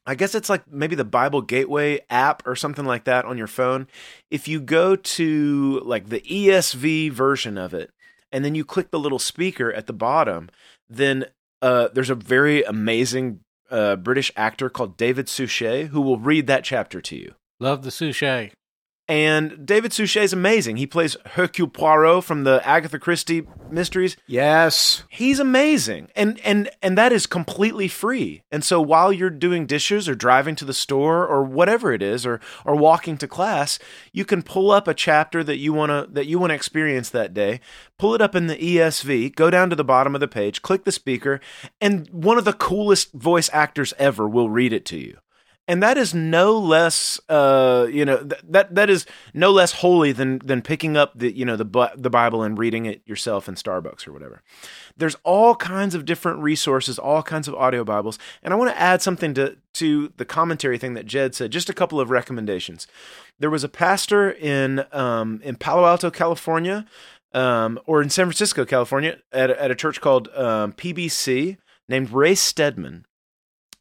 [0.08, 3.48] I guess it's like maybe the Bible Gateway app or something like that on your
[3.48, 3.88] phone.
[4.30, 7.90] If you go to like the ESV version of it,
[8.32, 10.50] and then you click the little speaker at the bottom,
[10.90, 11.26] then
[11.66, 13.40] uh, there's a very amazing
[13.72, 17.34] uh, British actor called David Suchet who will read that chapter to you.
[17.60, 18.52] Love the sushi.
[19.08, 20.78] And David Suchet is amazing.
[20.78, 24.18] He plays Hercule Poirot from the Agatha Christie mysteries.
[24.26, 25.04] Yes.
[25.10, 26.10] He's amazing.
[26.16, 28.42] And and and that is completely free.
[28.52, 32.26] And so while you're doing dishes or driving to the store or whatever it is
[32.26, 33.78] or or walking to class,
[34.12, 37.10] you can pull up a chapter that you want to that you want to experience
[37.12, 37.60] that day.
[38.00, 40.84] Pull it up in the ESV, go down to the bottom of the page, click
[40.84, 41.40] the speaker,
[41.80, 45.18] and one of the coolest voice actors ever will read it to you
[45.68, 50.12] and that is no less uh you know th- that that is no less holy
[50.12, 53.56] than than picking up the you know the the bible and reading it yourself in
[53.56, 54.42] starbucks or whatever.
[54.98, 58.20] There's all kinds of different resources all kinds of audio bibles.
[58.44, 61.70] And i want to add something to to the commentary thing that jed said just
[61.70, 62.88] a couple of recommendations.
[63.40, 66.86] There was a pastor in um in palo alto california
[67.34, 71.58] um or in san francisco california at, at a church called um, pbc
[71.90, 73.06] named ray stedman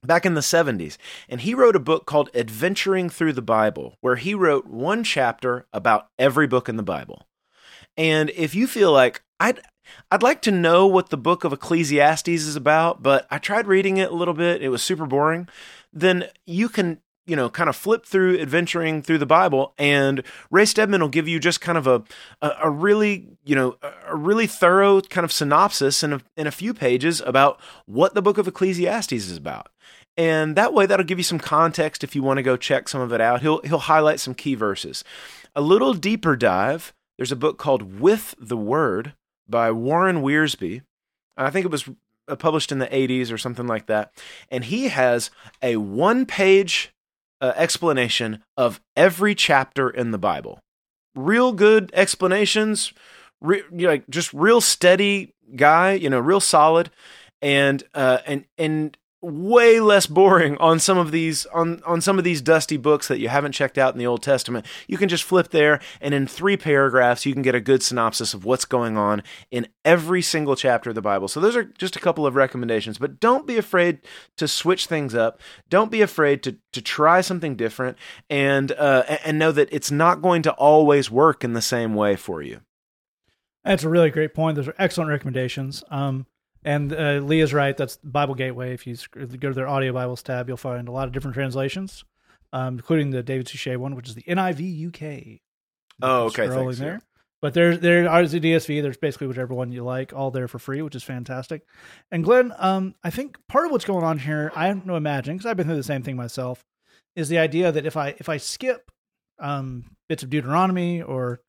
[0.06, 0.96] back in the 70s.
[1.28, 5.66] And he wrote a book called Adventuring Through the Bible, where he wrote one chapter
[5.72, 7.26] about every book in the Bible.
[7.96, 9.60] And if you feel like I'd
[10.10, 13.98] I'd like to know what the book of Ecclesiastes is about, but I tried reading
[13.98, 15.46] it a little bit, it was super boring,
[15.92, 20.66] then you can you know, kind of flip through adventuring through the Bible, and Ray
[20.66, 22.02] Stedman will give you just kind of a
[22.42, 26.52] a, a really you know a- really thorough kind of synopsis in a, in a
[26.52, 29.68] few pages about what the Book of Ecclesiastes is about,
[30.16, 33.00] and that way that'll give you some context if you want to go check some
[33.00, 33.42] of it out.
[33.42, 35.04] He'll he'll highlight some key verses.
[35.54, 36.92] A little deeper dive.
[37.16, 39.14] There's a book called With the Word
[39.48, 40.82] by Warren Wiersbe.
[41.36, 41.88] I think it was
[42.28, 44.12] uh, published in the 80s or something like that,
[44.50, 45.30] and he has
[45.62, 46.92] a one page
[47.40, 50.60] uh, explanation of every chapter in the Bible.
[51.14, 52.92] Real good explanations,
[53.40, 56.90] re- you know, like just real steady guy, you know, real solid,
[57.42, 62.24] and uh, and and way less boring on some of these on on some of
[62.24, 64.66] these dusty books that you haven't checked out in the Old Testament.
[64.86, 68.34] You can just flip there and in 3 paragraphs you can get a good synopsis
[68.34, 71.28] of what's going on in every single chapter of the Bible.
[71.28, 74.00] So those are just a couple of recommendations, but don't be afraid
[74.36, 75.40] to switch things up.
[75.68, 77.96] Don't be afraid to to try something different
[78.28, 82.16] and uh, and know that it's not going to always work in the same way
[82.16, 82.60] for you.
[83.64, 84.56] That's a really great point.
[84.56, 85.82] Those are excellent recommendations.
[85.90, 86.26] Um,
[86.64, 87.76] and uh, Leah's right.
[87.76, 88.72] That's Bible Gateway.
[88.72, 92.04] If you go to their audio Bibles tab, you'll find a lot of different translations,
[92.52, 95.40] um, including the David Suchet one, which is the NIV UK.
[96.02, 96.48] Oh, okay.
[96.48, 96.94] Thanks, there.
[96.94, 96.98] Yeah.
[97.42, 98.80] But there, there are the DSV.
[98.80, 101.62] There's basically whichever one you like, all there for free, which is fantastic.
[102.10, 105.36] And Glenn, um, I think part of what's going on here, I don't know, imagine
[105.36, 106.64] because I've been through the same thing myself,
[107.14, 108.90] is the idea that if I if I skip
[109.38, 111.40] um, bits of Deuteronomy or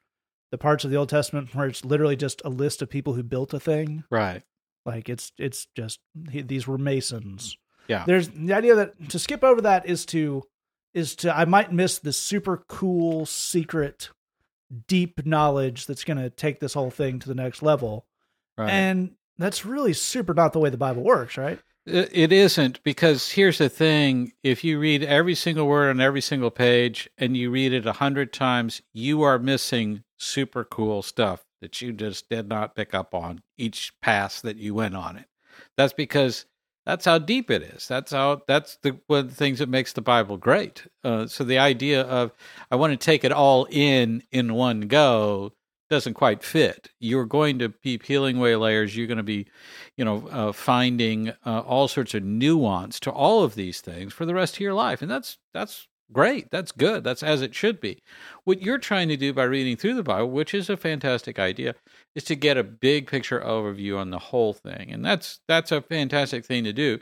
[0.52, 3.24] the parts of the Old Testament where it's literally just a list of people who
[3.24, 4.44] built a thing, right?
[4.86, 7.58] Like it's it's just he, these were masons.
[7.88, 8.04] Yeah.
[8.06, 10.44] There's the idea that to skip over that is to
[10.94, 14.10] is to I might miss the super cool secret
[14.88, 18.06] deep knowledge that's going to take this whole thing to the next level.
[18.58, 18.70] Right.
[18.70, 21.60] And that's really super not the way the Bible works, right?
[21.86, 26.50] It isn't because here's the thing: if you read every single word on every single
[26.50, 31.82] page and you read it a hundred times, you are missing super cool stuff that
[31.82, 35.26] you just did not pick up on each pass that you went on it.
[35.78, 36.46] That's because
[36.86, 37.88] that's how deep it is.
[37.88, 40.86] That's how that's the one of the things that makes the Bible great.
[41.04, 42.32] Uh, so the idea of
[42.70, 45.54] I want to take it all in in one go
[45.90, 46.90] doesn't quite fit.
[47.00, 48.96] You're going to be peeling away layers.
[48.96, 49.48] You're going to be,
[49.98, 54.28] you know, uh, finding uh, all sorts of nuance to all of these things for
[54.28, 56.52] the rest of your life, and that's that's Great.
[56.52, 57.04] That's good.
[57.04, 58.02] That's as it should be.
[58.44, 61.74] What you're trying to do by reading through the Bible, which is a fantastic idea,
[62.14, 64.92] is to get a big picture overview on the whole thing.
[64.92, 67.00] And that's that's a fantastic thing to do.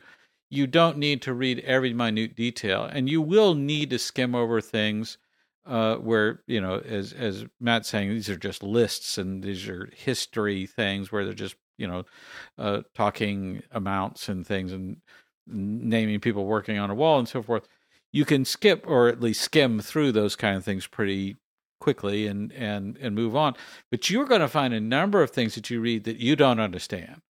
[0.49, 4.61] You don't need to read every minute detail, and you will need to skim over
[4.61, 5.17] things
[5.65, 9.89] uh, where you know, as as Matt's saying, these are just lists and these are
[9.95, 12.05] history things where they're just you know
[12.57, 14.97] uh, talking amounts and things and
[15.45, 17.67] naming people working on a wall and so forth
[18.14, 21.36] you can skip or at least skim through those kind of things pretty
[21.82, 23.55] quickly and and and move on.
[23.91, 26.61] But you're going to find a number of things that you read that you don't
[26.61, 27.22] understand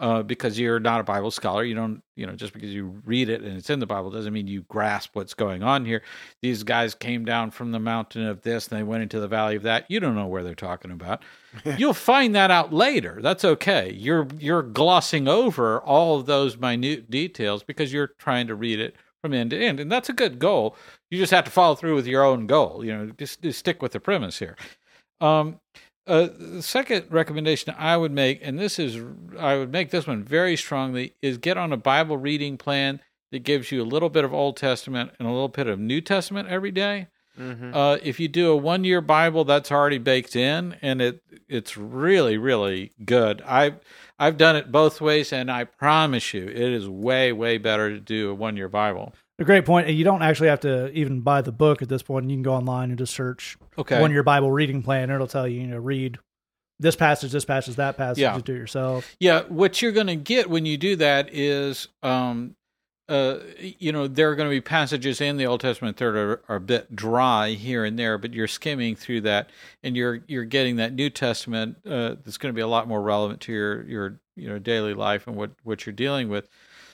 [0.00, 1.62] uh, because you're not a bible scholar.
[1.62, 4.32] You don't you know just because you read it and it's in the bible doesn't
[4.32, 6.02] mean you grasp what's going on here.
[6.40, 9.56] These guys came down from the mountain of this and they went into the valley
[9.56, 9.84] of that.
[9.88, 11.22] You don't know where they're talking about.
[11.76, 13.20] You'll find that out later.
[13.20, 13.92] That's okay.
[13.92, 18.96] You're you're glossing over all of those minute details because you're trying to read it
[19.22, 20.76] from end to end, and that's a good goal.
[21.10, 22.84] You just have to follow through with your own goal.
[22.84, 24.56] You know, just, just stick with the premise here.
[25.20, 25.60] Um,
[26.06, 29.02] uh, the second recommendation I would make, and this is
[29.38, 33.00] I would make this one very strongly, is get on a Bible reading plan
[33.30, 36.00] that gives you a little bit of Old Testament and a little bit of New
[36.00, 37.08] Testament every day.
[37.38, 37.74] Mm-hmm.
[37.74, 41.76] Uh, if you do a one year Bible, that's already baked in, and it it's
[41.76, 43.40] really really good.
[43.42, 43.78] I've
[44.20, 47.98] I've done it both ways, and I promise you, it is way way better to
[47.98, 49.14] do a one year Bible.
[49.38, 49.88] A great point.
[49.88, 52.28] You don't actually have to even buy the book at this point.
[52.28, 53.98] You can go online and just search okay.
[53.98, 55.04] one year Bible reading plan.
[55.04, 56.18] And it'll tell you, you know, read
[56.78, 58.38] this passage, this passage, that passage, yeah.
[58.38, 59.16] do it yourself.
[59.18, 62.54] Yeah, what you're going to get when you do that is um,
[63.10, 66.40] uh, you know, there are going to be passages in the Old Testament that are,
[66.48, 69.50] are, a bit dry here and there, but you're skimming through that,
[69.82, 73.02] and you're you're getting that New Testament uh, that's going to be a lot more
[73.02, 76.48] relevant to your your you know daily life and what what you're dealing with.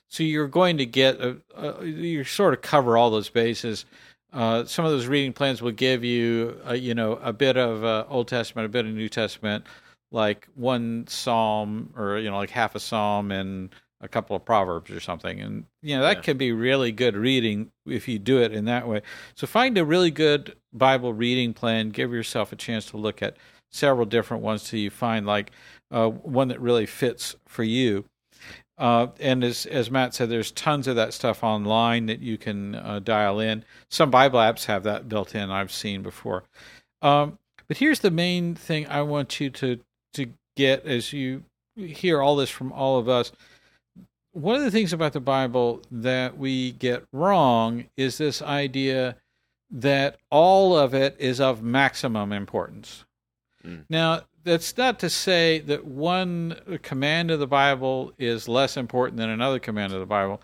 [0.08, 3.84] So you're going to get a, a you sort of cover all those bases.
[4.32, 7.84] Uh, some of those reading plans will give you, a, you know, a bit of
[7.84, 9.64] uh, Old Testament, a bit of New Testament,
[10.10, 14.90] like one psalm or you know, like half a psalm and a couple of proverbs
[14.90, 16.22] or something and you know that yeah.
[16.22, 19.00] can be really good reading if you do it in that way
[19.34, 23.36] so find a really good bible reading plan give yourself a chance to look at
[23.70, 25.50] several different ones till you find like
[25.90, 28.04] uh, one that really fits for you
[28.78, 32.74] uh, and as as Matt said, there's tons of that stuff online that you can
[32.74, 33.64] uh, dial in.
[33.90, 35.50] Some Bible apps have that built in.
[35.50, 36.44] I've seen before.
[37.00, 37.38] Um,
[37.68, 39.80] but here's the main thing I want you to
[40.14, 40.26] to
[40.56, 41.44] get as you
[41.76, 43.32] hear all this from all of us
[44.36, 49.16] one of the things about the Bible that we get wrong is this idea
[49.70, 53.06] that all of it is of maximum importance.
[53.64, 53.84] Mm.
[53.88, 59.30] Now, that's not to say that one command of the Bible is less important than
[59.30, 60.42] another command of the Bible,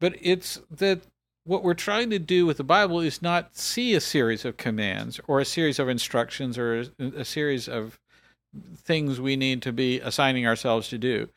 [0.00, 1.02] but it's that
[1.44, 5.20] what we're trying to do with the Bible is not see a series of commands
[5.28, 8.00] or a series of instructions or a, series of
[8.78, 11.28] things we need to be assigning ourselves to do.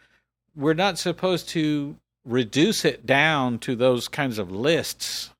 [0.55, 1.95] We're not supposed to
[2.25, 5.31] reduce it down to those kinds of lists.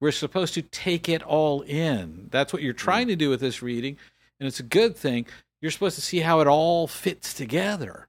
[0.00, 2.28] We're supposed to take it all in.
[2.30, 3.98] That's what you're trying to do with this reading,
[4.38, 5.26] and it's a good thing.
[5.60, 8.08] You're supposed to see how it all fits together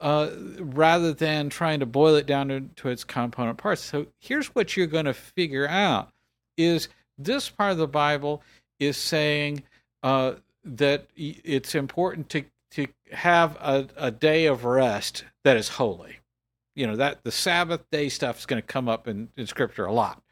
[0.00, 3.82] uh, rather than trying to boil it down to, to its component parts.
[3.82, 6.08] So here's what you're going to figure out:
[6.56, 8.42] is this part of the Bible
[8.78, 9.62] is saying
[10.02, 16.18] uh, that it's important to to have a, a day of rest that is holy.
[16.74, 19.86] You know that the Sabbath day stuff is going to come up in, in Scripture
[19.86, 20.22] a lot.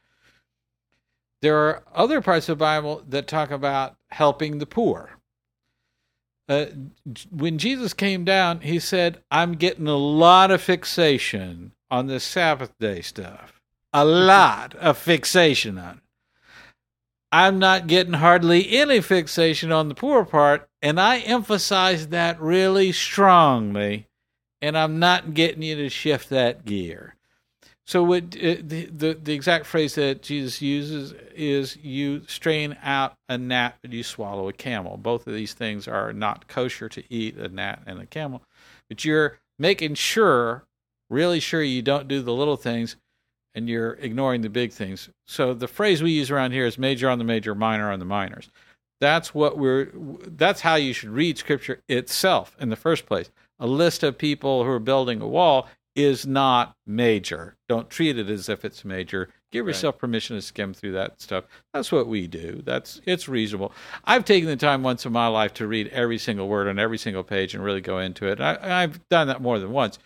[1.43, 5.19] There are other parts of the Bible that talk about helping the poor
[6.49, 6.67] uh,
[7.31, 12.77] when Jesus came down, he said, I'm getting a lot of fixation on the Sabbath
[12.79, 13.61] day stuff.
[13.93, 16.03] A lot of fixation on it.
[17.31, 22.93] I'm not getting hardly any fixation on the poor part, and I emphasize that really
[22.93, 24.07] strongly,
[24.63, 27.15] and I'm not getting you to shift that gear.
[27.87, 33.15] So what uh, the, the the exact phrase that Jesus uses is you strain out
[33.31, 34.99] a gnat but you swallow a camel.
[34.99, 38.43] Both of these things are not kosher to eat a gnat and a camel,
[38.91, 40.65] but you're making sure,
[41.09, 42.97] really sure you don't do the little things
[43.55, 45.09] and you're ignoring the big things.
[45.27, 48.05] So the phrase we use around here is major on the major, minor on the
[48.05, 48.51] minors.
[49.01, 49.93] That's what we're
[50.27, 53.31] that's how you should read scripture itself in the first place.
[53.61, 55.69] A list of people who are building a wall
[55.99, 57.57] is not major.
[57.69, 59.31] Don't treat it as if it's major.
[59.51, 59.71] Give right.
[59.71, 61.45] yourself permission to skim through that stuff.
[61.75, 62.63] That's what we do.
[62.65, 63.73] That's it's reasonable.
[64.05, 66.99] I've taken the time once in my life to read every single word on every
[66.99, 68.41] single page and really go into it.
[68.41, 69.99] I, I've done that more than once,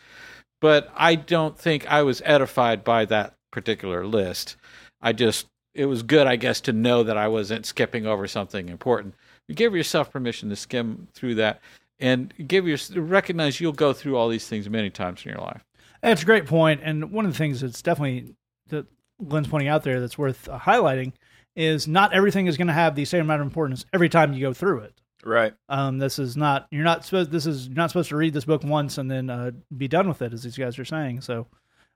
[0.60, 4.56] but I don't think I was edified by that particular list.
[5.02, 8.68] I just it was good, I guess, to know that I wasn't skipping over something
[8.68, 9.14] important.
[9.48, 11.60] You give yourself permission to skim through that
[11.98, 15.64] and give your recognize you'll go through all these things many times in your life.
[16.02, 18.34] That's a great point, and one of the things that's definitely
[18.68, 18.86] that
[19.26, 21.12] Glenn's pointing out there that's worth uh, highlighting
[21.54, 24.40] is not everything is going to have the same amount of importance every time you
[24.40, 25.00] go through it.
[25.24, 25.54] Right.
[25.68, 28.44] Um, this is not you're not supposed this is you're not supposed to read this
[28.44, 31.20] book once and then uh, be done with it, as these guys are saying.
[31.20, 31.46] So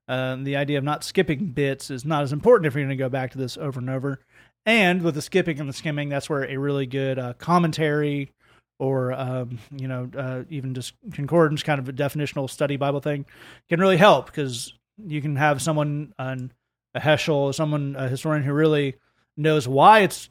[0.09, 3.03] uh, the idea of not skipping bits is not as important if you're going to
[3.03, 4.21] go back to this over and over.
[4.65, 8.33] And with the skipping and the skimming, that's where a really good uh, commentary
[8.79, 13.25] or um, you know uh, even just concordance kind of a definitional study bible thing
[13.71, 16.53] can really help because you can have someone an,
[16.95, 18.97] a heschel someone a historian who really
[19.37, 20.29] knows why it's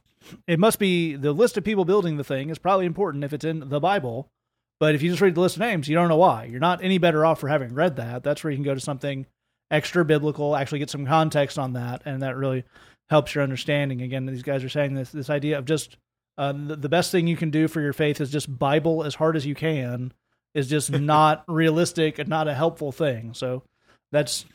[0.48, 3.46] it must be the list of people building the thing is probably important if it's
[3.46, 4.30] in the bible.
[4.78, 6.46] But if you just read the list of names you don't know why.
[6.46, 8.24] You're not any better off for having read that.
[8.24, 9.26] That's where you can go to something
[9.72, 12.64] extra biblical actually get some context on that and that really
[13.10, 15.98] helps your understanding again these guys are saying this this idea of just
[16.38, 19.16] uh, the, the best thing you can do for your faith is just Bible as
[19.16, 20.14] hard as you can.
[20.54, 23.34] Is just not realistic and not a helpful thing.
[23.34, 23.64] So
[24.12, 24.46] that's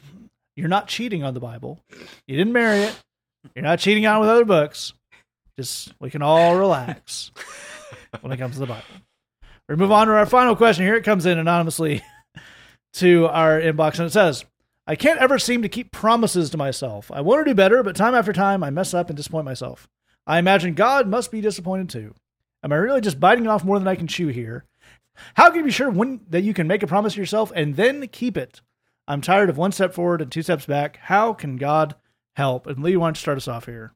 [0.57, 1.81] you're not cheating on the Bible.
[2.27, 2.99] You didn't marry it.
[3.55, 4.93] You're not cheating on it with other books.
[5.59, 7.33] Just we can all relax
[8.21, 8.85] when it comes to the Bible.
[9.69, 10.97] We move on to our final question here.
[10.97, 12.03] It comes in anonymously
[12.95, 14.45] to our inbox and it says,
[14.91, 17.13] I can't ever seem to keep promises to myself.
[17.13, 19.89] I want to do better, but time after time I mess up and disappoint myself.
[20.27, 22.13] I imagine God must be disappointed too.
[22.65, 24.65] Am I really just biting off more than I can chew here?
[25.35, 27.77] How can you be sure when, that you can make a promise to yourself and
[27.77, 28.63] then keep it?
[29.07, 30.97] I'm tired of one step forward and two steps back.
[31.03, 31.95] How can God
[32.35, 32.67] help?
[32.67, 33.95] And Lee, why don't you start us off here?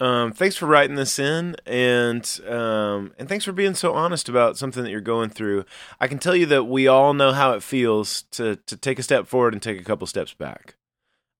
[0.00, 4.58] Um, thanks for writing this in, and um, and thanks for being so honest about
[4.58, 5.64] something that you're going through.
[6.00, 9.04] I can tell you that we all know how it feels to to take a
[9.04, 10.74] step forward and take a couple steps back.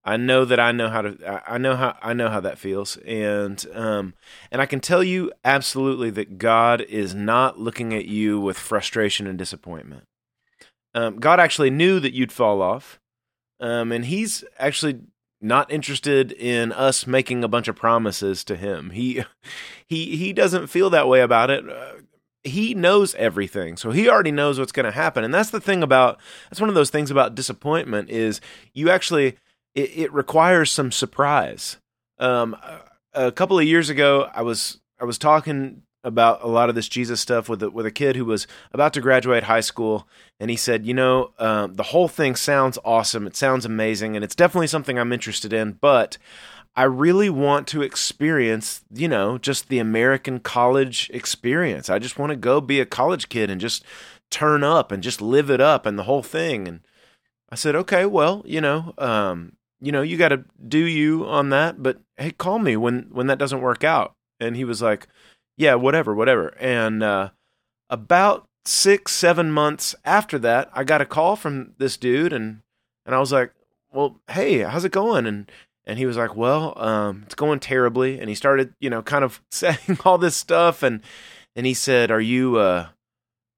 [0.04, 2.98] I know that I know how to I know how I know how that feels
[2.98, 4.14] and um
[4.50, 9.26] and I can tell you absolutely that God is not looking at you with frustration
[9.26, 10.04] and disappointment.
[10.94, 13.00] Um, God actually knew that you'd fall off.
[13.60, 15.00] Um, and he's actually
[15.44, 18.90] not interested in us making a bunch of promises to him.
[18.90, 19.24] He
[19.86, 21.68] he he doesn't feel that way about it.
[21.68, 22.00] Uh,
[22.42, 23.76] he knows everything.
[23.76, 25.24] So he already knows what's going to happen.
[25.24, 26.18] And that's the thing about
[26.50, 28.40] that's one of those things about disappointment is
[28.72, 29.36] you actually
[29.74, 31.78] it, it requires some surprise.
[32.18, 32.56] Um,
[33.12, 36.88] a couple of years ago, I was I was talking about a lot of this
[36.88, 40.06] Jesus stuff with a, with a kid who was about to graduate high school,
[40.40, 43.26] and he said, "You know, um, the whole thing sounds awesome.
[43.26, 46.18] It sounds amazing, and it's definitely something I'm interested in, but."
[46.76, 51.88] I really want to experience, you know, just the American college experience.
[51.88, 53.84] I just want to go be a college kid and just
[54.30, 56.66] turn up and just live it up and the whole thing.
[56.66, 56.80] And
[57.50, 61.50] I said, okay, well, you know, um, you know, you got to do you on
[61.50, 64.14] that, but hey, call me when when that doesn't work out.
[64.40, 65.06] And he was like,
[65.56, 66.48] yeah, whatever, whatever.
[66.58, 67.30] And uh,
[67.88, 72.62] about six, seven months after that, I got a call from this dude, and
[73.06, 73.52] and I was like,
[73.92, 75.26] well, hey, how's it going?
[75.26, 75.50] And
[75.86, 78.18] and he was like, well, um, it's going terribly.
[78.18, 81.00] And he started, you know, kind of saying all this stuff, and
[81.56, 82.88] and he said, are you, uh,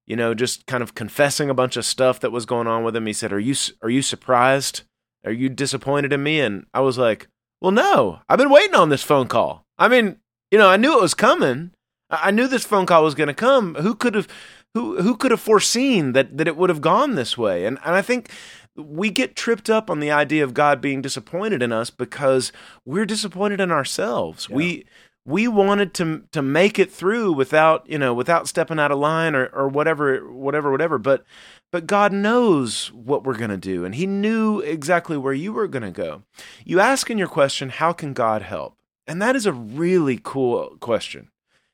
[0.05, 2.95] you know, just kind of confessing a bunch of stuff that was going on with
[2.95, 3.05] him.
[3.05, 4.83] He said, are you are you surprised?
[5.25, 6.39] Are you disappointed in me?
[6.39, 7.27] And I was like,
[7.59, 9.65] well, no, I've been waiting on this phone call.
[9.77, 10.17] I mean,
[10.51, 11.71] you know, I knew it was coming.
[12.09, 13.75] I knew this phone call was going to come.
[13.75, 14.29] Who could have
[14.77, 17.65] who who could have foreseen that that it would have gone this way?
[17.65, 18.31] And and I think
[18.75, 22.51] we get tripped up on the idea of God being disappointed in us because
[22.85, 24.47] we're disappointed in ourselves.
[24.49, 24.55] Yeah.
[24.55, 24.85] We
[25.25, 29.35] we wanted to to make it through without you know without stepping out of line
[29.35, 30.97] or or whatever whatever whatever.
[30.97, 31.25] But
[31.71, 35.67] but God knows what we're going to do, and He knew exactly where you were
[35.67, 36.23] going to go.
[36.63, 40.77] You ask in your question, "How can God help?" And that is a really cool
[40.79, 41.29] question.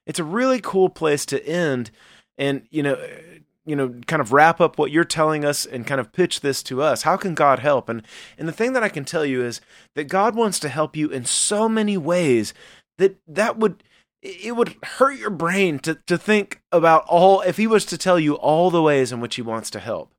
[0.06, 1.92] It's a really cool place to end,
[2.38, 2.98] and you know
[3.66, 6.62] you know kind of wrap up what you're telling us and kind of pitch this
[6.64, 7.04] to us.
[7.04, 7.90] How can god help?
[7.90, 8.04] And
[8.38, 9.62] and the thing that i can tell you is
[9.96, 12.54] that god wants to help you in so many ways
[12.98, 13.84] that that would
[14.22, 18.20] it would hurt your brain to to think about all if he was to tell
[18.20, 20.14] you all the ways in which he wants to help.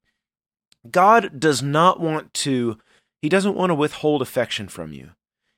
[0.90, 2.78] God does not want to
[3.22, 5.10] he doesn't want to withhold affection from you.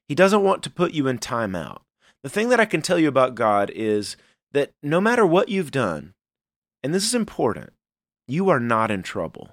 [0.09, 1.81] He doesn't want to put you in timeout
[2.27, 4.17] the thing that i can tell you about god is
[4.51, 6.13] that no matter what you've done
[6.83, 7.73] and this is important
[8.29, 9.51] you are not in trouble.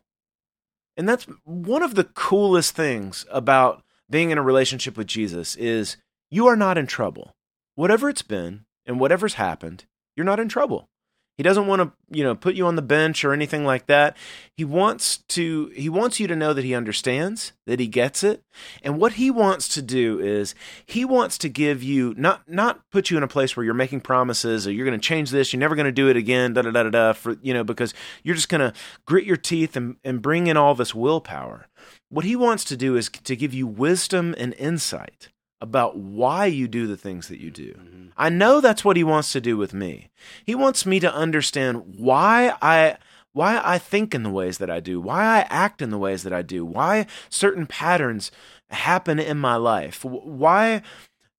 [0.97, 5.97] And that's one of the coolest things about being in a relationship with Jesus is
[6.29, 7.35] you are not in trouble.
[7.75, 10.89] Whatever it's been and whatever's happened, you're not in trouble.
[11.35, 14.15] He doesn't want to, you know, put you on the bench or anything like that.
[14.55, 18.43] He wants to he wants you to know that he understands, that he gets it.
[18.83, 20.53] And what he wants to do is
[20.85, 24.01] he wants to give you not not put you in a place where you're making
[24.01, 26.61] promises or you're going to change this, you're never going to do it again, da
[26.61, 29.95] da da da for you know, because you're just going to grit your teeth and
[30.03, 31.67] and bring in all this willpower.
[32.09, 35.29] What he wants to do is to give you wisdom and insight
[35.63, 37.71] about why you do the things that you do.
[37.71, 38.07] Mm-hmm.
[38.17, 40.09] I know that's what he wants to do with me.
[40.45, 42.97] He wants me to understand why I
[43.31, 46.23] why I think in the ways that I do, why I act in the ways
[46.23, 48.29] that I do, why certain patterns
[48.71, 50.81] happen in my life, why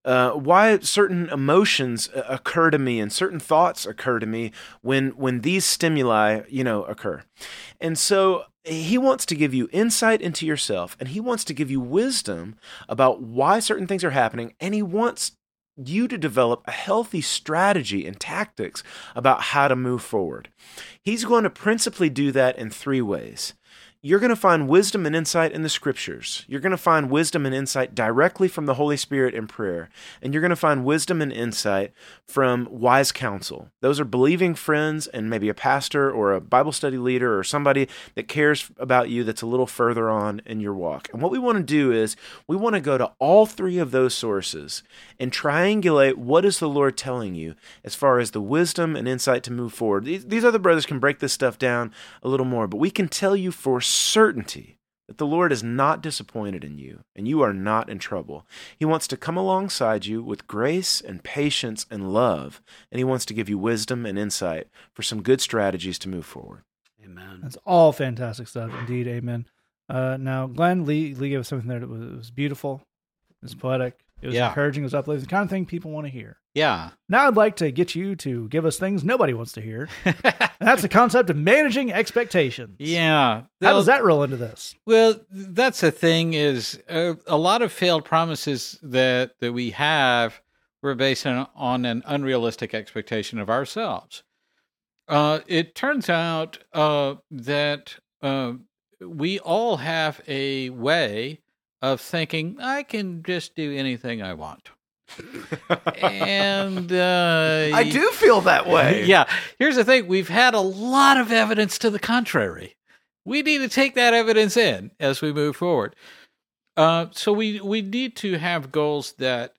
[0.06, 5.10] uh, why certain emotions uh, occur to me and certain thoughts occur to me when
[5.10, 7.22] when these stimuli you know occur
[7.78, 11.70] and so he wants to give you insight into yourself and he wants to give
[11.70, 12.56] you wisdom
[12.88, 15.32] about why certain things are happening and he wants
[15.76, 18.82] you to develop a healthy strategy and tactics
[19.14, 20.48] about how to move forward.
[21.02, 23.54] He's going to principally do that in three ways
[24.06, 26.44] you're going to find wisdom and insight in the scriptures.
[26.46, 29.88] You're going to find wisdom and insight directly from the Holy Spirit in prayer.
[30.20, 31.90] And you're going to find wisdom and insight
[32.28, 33.70] from wise counsel.
[33.80, 37.88] Those are believing friends and maybe a pastor or a Bible study leader or somebody
[38.14, 41.08] that cares about you that's a little further on in your walk.
[41.14, 42.14] And what we want to do is
[42.46, 44.82] we want to go to all three of those sources
[45.18, 49.42] and triangulate what is the Lord telling you as far as the wisdom and insight
[49.44, 50.04] to move forward.
[50.04, 51.90] These, other brothers can break this stuff down
[52.22, 56.02] a little more, but we can tell you for certainty that the Lord is not
[56.02, 58.46] disappointed in you and you are not in trouble.
[58.78, 63.24] He wants to come alongside you with grace and patience and love, and He wants
[63.26, 66.62] to give you wisdom and insight for some good strategies to move forward.
[67.04, 67.40] Amen.
[67.42, 68.70] That's all fantastic stuff.
[68.80, 69.46] Indeed, amen.
[69.88, 72.82] Uh, now, Glenn Lee, Lee gave us something there that was, was beautiful,
[73.42, 74.48] it was poetic, it was yeah.
[74.48, 76.38] encouraging, it was uplifting, the kind of thing people want to hear.
[76.54, 76.90] Yeah.
[77.08, 79.88] Now I'd like to get you to give us things nobody wants to hear.
[80.60, 82.76] that's the concept of managing expectations.
[82.78, 83.42] Yeah.
[83.60, 84.74] How does that roll into this?
[84.86, 90.40] Well, that's the thing is uh, a lot of failed promises that that we have
[90.80, 94.22] were based on, on an unrealistic expectation of ourselves.
[95.08, 98.52] Uh, it turns out uh, that uh,
[99.00, 101.40] we all have a way
[101.82, 104.70] of thinking I can just do anything I want
[106.02, 109.04] and uh, I do feel that way.
[109.14, 109.24] Yeah.
[109.58, 112.76] Here's the thing we've had a lot of evidence to the contrary.
[113.24, 115.94] We need to take that evidence in as we move forward.
[116.76, 119.54] Uh, so we, we need to have goals that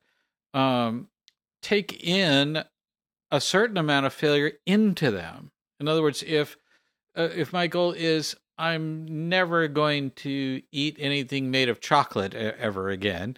[0.54, 1.08] um,
[1.62, 2.62] take in
[3.30, 5.50] a certain amount of failure into them.
[5.80, 6.56] In other words, if
[7.16, 12.88] uh, if my goal is I'm never going to eat anything made of chocolate ever
[12.88, 13.36] again,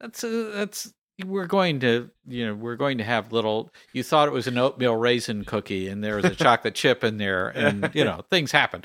[0.00, 0.92] that's a, that's
[1.26, 4.56] we're going to you know we're going to have little you thought it was an
[4.58, 8.52] oatmeal raisin cookie and there was a chocolate chip in there and you know things
[8.52, 8.84] happen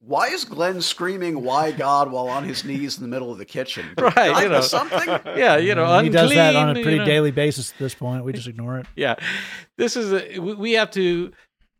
[0.00, 3.46] Why is Glenn screaming "Why God" while on his knees in the middle of the
[3.46, 3.86] kitchen?
[3.98, 4.60] Right, I you know.
[4.60, 5.08] something.
[5.36, 7.04] yeah you know he does that on a pretty you know.
[7.06, 8.22] daily basis at this point.
[8.24, 8.86] We just ignore it.
[8.96, 9.14] yeah
[9.78, 11.32] this is a, we we have to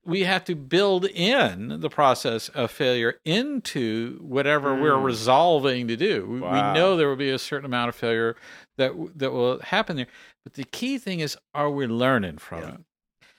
[0.07, 5.05] we have to build in the process of failure into whatever we're Mm.
[5.05, 6.73] resolving to do we, Wow.
[6.73, 8.37] we know there will be a certain amount of failure
[8.77, 10.07] that that will happen there
[10.45, 12.69] but the key thing is are we learning from Yeah.
[12.75, 12.81] it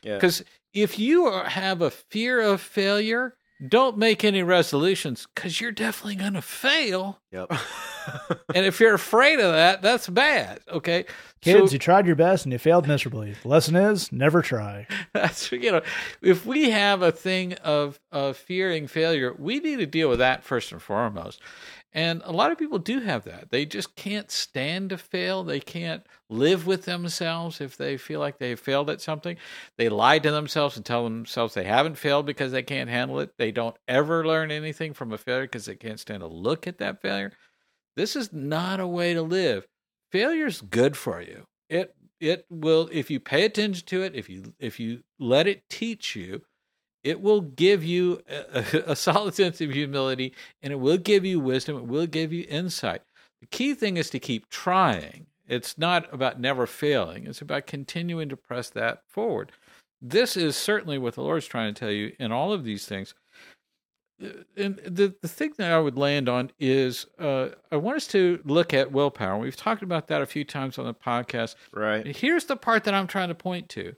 [0.03, 0.13] Yeah.
[0.15, 5.71] because if you are, have a fear of failure don't make any resolutions because you're
[5.71, 7.51] definitely going to fail Yep.
[8.53, 11.05] and if you're afraid of that that's bad okay
[11.41, 13.35] Kids, So- you tried your best and you failed miserably.
[13.43, 14.87] The lesson is never try.
[15.13, 15.81] That's you know,
[16.23, 20.43] if we have a thing of of fearing failure, we need to deal with that
[20.43, 21.39] first and foremost.
[21.95, 23.51] And a lot of people do have that.
[23.51, 25.45] They just can't stand to fail.
[25.45, 29.37] They can't live with themselves if they feel like they've failed at something.
[29.77, 33.37] They lie to themselves and tell themselves they haven't failed because they can't handle it.
[33.37, 36.79] They don't ever learn anything from a failure because they can't stand to look at
[36.79, 37.31] that failure.
[37.95, 39.65] This is not a way to live.
[40.11, 41.45] Failure's good for you.
[41.69, 45.69] It it will if you pay attention to it, if you if you let it
[45.69, 46.41] teach you,
[47.05, 51.39] it will give you a, a solid sense of humility and it will give you
[51.39, 53.01] wisdom, it will give you insight.
[53.39, 55.27] The key thing is to keep trying.
[55.47, 57.27] It's not about never failing.
[57.27, 59.51] It's about continuing to press that forward.
[60.01, 63.13] This is certainly what the Lord's trying to tell you in all of these things
[64.19, 68.39] and the the thing that I would land on is uh, I want us to
[68.45, 69.37] look at willpower.
[69.37, 71.55] We've talked about that a few times on the podcast.
[71.73, 72.15] right.
[72.15, 73.95] Here's the part that I'm trying to point to.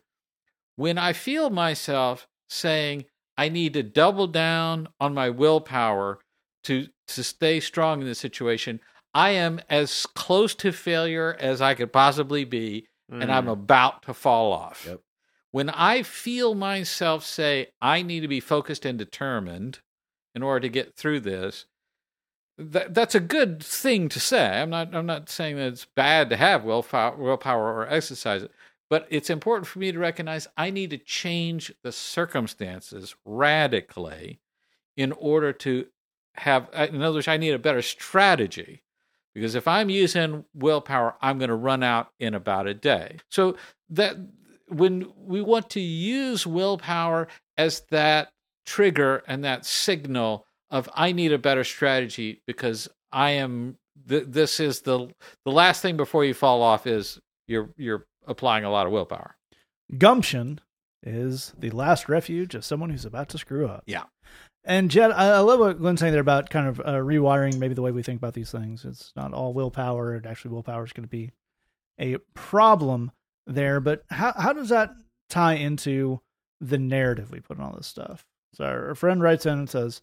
[0.75, 3.05] When I feel myself saying
[3.37, 6.19] I need to double down on my willpower
[6.65, 8.79] to to stay strong in this situation,
[9.13, 13.53] I am as close to failure as I could possibly be, and I'm Mm.
[13.53, 14.85] about to fall off.
[14.85, 14.99] Yep.
[15.51, 19.79] When I feel myself say I need to be focused and determined
[20.35, 21.65] in order to get through this,
[22.57, 24.61] that that's a good thing to say.
[24.61, 28.51] I'm not I'm not saying that it's bad to have willpower, willpower or exercise it,
[28.89, 34.39] but it's important for me to recognize I need to change the circumstances radically
[34.95, 35.87] in order to
[36.35, 38.83] have uh, in other words I need a better strategy
[39.33, 43.17] because if I'm using willpower I'm going to run out in about a day.
[43.29, 43.57] So
[43.89, 44.17] that
[44.67, 47.27] when we want to use willpower
[47.57, 48.31] as that
[48.65, 53.77] trigger and that signal of I need a better strategy because I am
[54.07, 55.07] th- this is the
[55.45, 59.35] the last thing before you fall off is you're you're applying a lot of willpower.
[59.97, 60.59] Gumption
[61.03, 63.83] is the last refuge of someone who's about to screw up.
[63.85, 64.03] Yeah.
[64.63, 67.81] And Jed, I, love what Glenn's saying there about kind of uh, rewiring maybe the
[67.81, 68.83] way we think about these things.
[68.83, 70.13] It's not all willpower.
[70.13, 71.31] And actually, willpower is going to be
[71.99, 73.11] a problem
[73.45, 73.79] there.
[73.79, 74.91] But how how does that
[75.29, 76.19] tie into
[76.59, 78.25] the narrative we put on all this stuff?
[78.53, 80.01] So our, our friend writes in and says,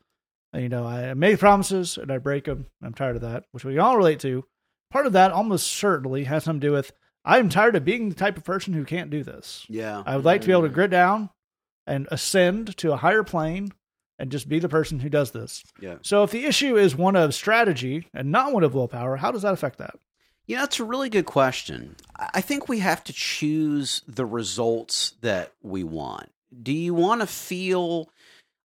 [0.55, 2.66] you know, I make promises and I break them.
[2.83, 4.45] I'm tired of that, which we all relate to.
[4.91, 6.93] Part of that almost certainly has something to do with
[7.25, 9.64] I'm tired of being the type of person who can't do this.
[9.68, 10.03] Yeah.
[10.05, 11.31] I would like to be able to grit down
[11.87, 13.72] and ascend to a higher plane
[14.18, 15.64] and just be the person who does this.
[15.81, 15.97] Yeah.
[16.03, 19.43] So if the issue is one of strategy and not one of willpower, how does
[19.43, 19.97] that affect that?
[20.47, 21.97] You know, that's a really good question.
[22.16, 26.31] I I think we have to choose the results that we want.
[26.62, 28.11] Do you want to feel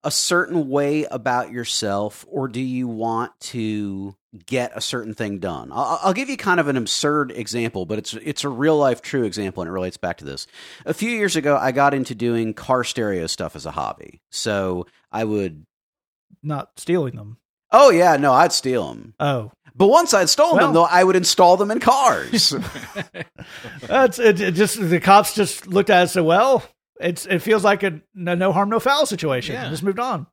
[0.03, 4.15] a certain way about yourself, or do you want to
[4.45, 5.71] get a certain thing done?
[5.71, 9.01] I'll, I'll give you kind of an absurd example, but it's it's a real life
[9.01, 10.47] true example, and it relates back to this.
[10.85, 14.21] A few years ago, I got into doing car stereo stuff as a hobby.
[14.31, 15.65] So I would,
[16.43, 17.37] Not stealing them.
[17.71, 19.13] oh yeah, no, I'd steal them.
[19.19, 22.49] Oh, But once I'd stolen Well- them, though, I would install them in cars.
[23.81, 26.63] that's it, it just the cops just looked at it so well.
[26.99, 29.53] It's it feels like a no, no harm no foul situation.
[29.55, 29.69] Yeah.
[29.69, 30.27] Just moved on.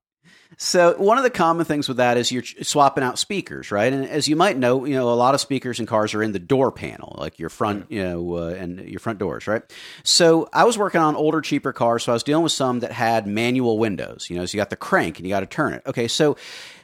[0.57, 3.93] So one of the common things with that is you're swapping out speakers, right?
[3.93, 6.33] And as you might know, you know a lot of speakers in cars are in
[6.33, 9.63] the door panel, like your front, you know, uh, and your front doors, right?
[10.03, 12.93] So I was working on older, cheaper cars, so I was dealing with some that
[12.93, 14.29] had manual windows.
[14.31, 15.83] You know, so you got the crank and you got to turn it.
[15.87, 16.37] Okay, so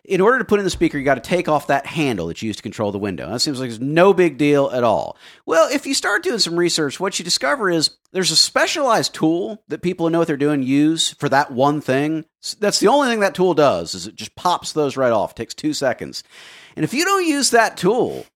[0.04, 2.42] in order to put in the speaker, you got to take off that handle that
[2.42, 3.30] you use to control the window.
[3.30, 5.16] That seems like it's no big deal at all.
[5.46, 9.62] Well, if you start doing some research, what you discover is there's a specialized tool
[9.68, 12.24] that people who know what they're doing use for that one thing.
[12.58, 15.32] That's the only thing that tool does is it just pops those right off.
[15.32, 16.24] It takes two seconds.
[16.74, 18.26] And if you don't use that tool,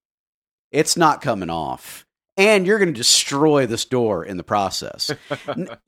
[0.71, 2.05] it's not coming off.
[2.39, 5.11] And you're going to destroy this door in the process.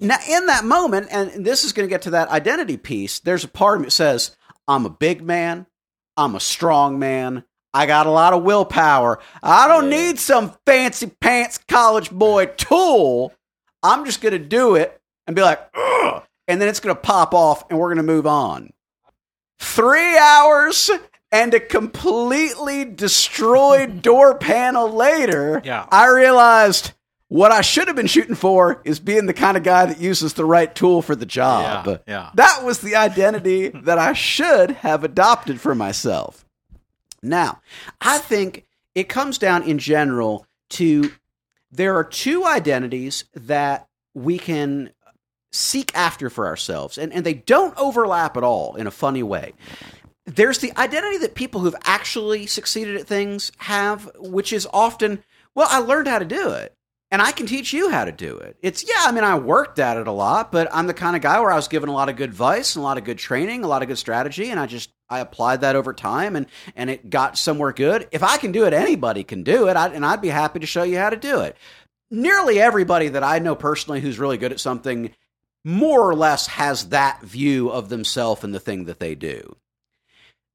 [0.01, 3.45] Now, in that moment, and this is going to get to that identity piece, there's
[3.45, 4.35] a part of me that says,
[4.69, 5.67] I'm a big man.
[6.17, 7.45] I'm a strong man.
[7.75, 9.19] I got a lot of willpower.
[9.43, 13.33] I don't need some fancy pants college boy tool.
[13.83, 17.01] I'm just going to do it and be like, Ugh, and then it's going to
[17.01, 18.73] pop off and we're going to move on.
[19.61, 20.91] Three hours
[21.31, 25.87] and a completely destroyed door panel later, Yeah.
[25.91, 26.93] I realized
[27.29, 30.33] what I should have been shooting for is being the kind of guy that uses
[30.35, 31.87] the right tool for the job.
[31.87, 32.31] Yeah, yeah.
[32.35, 36.45] That was the identity that I should have adopted for myself.
[37.23, 37.61] Now,
[38.01, 41.13] I think it comes down in general to
[41.71, 44.91] there are two identities that we can
[45.53, 49.53] seek after for ourselves, and, and they don't overlap at all in a funny way.
[50.25, 55.23] There's the identity that people who've actually succeeded at things have, which is often,
[55.55, 56.75] well, I learned how to do it.
[57.11, 58.59] And I can teach you how to do it.
[58.61, 61.23] It's, yeah, I mean, I worked at it a lot, but I'm the kind of
[61.23, 63.17] guy where I was given a lot of good advice and a lot of good
[63.17, 66.45] training, a lot of good strategy, and I just, I applied that over time and,
[66.77, 68.09] and it got somewhere good.
[68.13, 70.67] If I can do it, anybody can do it, I, and I'd be happy to
[70.67, 71.57] show you how to do it.
[72.11, 75.11] Nearly everybody that I know personally who's really good at something
[75.65, 79.57] more or less has that view of themselves and the thing that they do.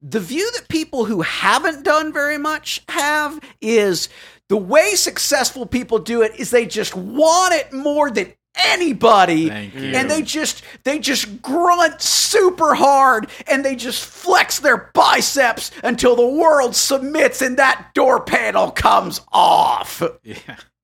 [0.02, 4.10] The view that people who haven't done very much have is
[4.50, 9.74] the way successful people do it is they just want it more than anybody Thank
[9.74, 9.96] you.
[9.96, 16.16] and they just they just grunt super hard and they just flex their biceps until
[16.16, 20.36] the world submits and that door panel comes off Yeah.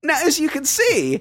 [0.01, 1.19] now, as you can see,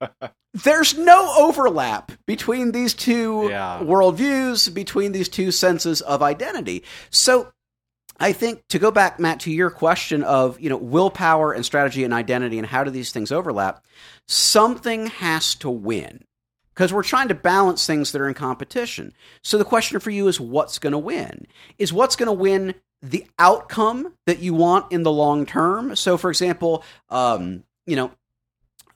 [0.64, 3.80] there's no overlap between these two Yeah.
[3.82, 6.84] worldviews, between these two senses of identity.
[7.10, 7.52] So,
[8.20, 12.04] I think to go back, Matt, to your question of you know willpower and strategy
[12.04, 13.84] and identity and how do these things overlap,
[14.28, 16.24] something has to win
[16.74, 19.12] because we're trying to balance things that are in competition.
[19.42, 21.46] So the question for you is what's going to win?
[21.78, 25.96] Is what's going to win the outcome that you want in the long term?
[25.96, 28.10] So, for example, um, you know,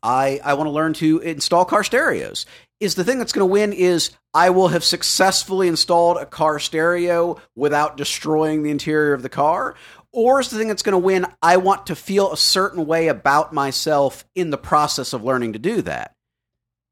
[0.03, 2.47] I I want to learn to install car stereos.
[2.85, 6.59] Is the thing that's going to win is I will have successfully installed a car
[6.59, 9.75] stereo without destroying the interior of the car?
[10.13, 13.09] Or is the thing that's going to win I want to feel a certain way
[13.09, 16.15] about myself in the process of learning to do that?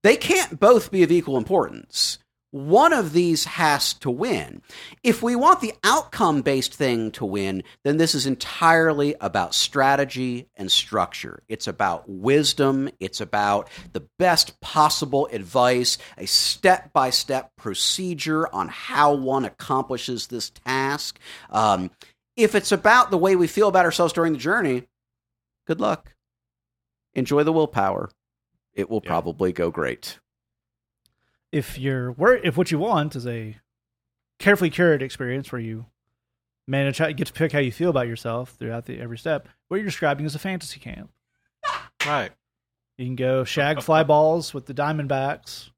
[0.03, 2.17] They can't both be of equal importance.
[2.53, 4.61] One of these has to win.
[5.03, 10.51] If we want the outcome based thing to win, then this is entirely about strategy
[10.55, 11.43] and structure.
[11.49, 12.91] It's about wisdom.
[13.01, 20.27] It's about the best possible advice, a step by step procedure on how one accomplishes
[20.27, 21.19] this task.
[21.49, 21.91] Um,
[22.37, 24.83] if it's about the way we feel about ourselves during the journey,
[25.67, 26.15] good luck.
[27.15, 28.11] Enjoy the willpower.
[28.75, 29.09] It will Yeah.
[29.09, 30.19] probably go great.
[31.53, 33.57] If you're if what you want is a
[34.39, 35.87] carefully curated experience where you
[36.67, 39.49] manage how you get to pick how you feel about yourself throughout the every step,
[39.69, 41.11] what you're describing is a fantasy camp.
[42.07, 42.33] Right.
[42.99, 45.71] You can go shag fly balls with the Diamondbacks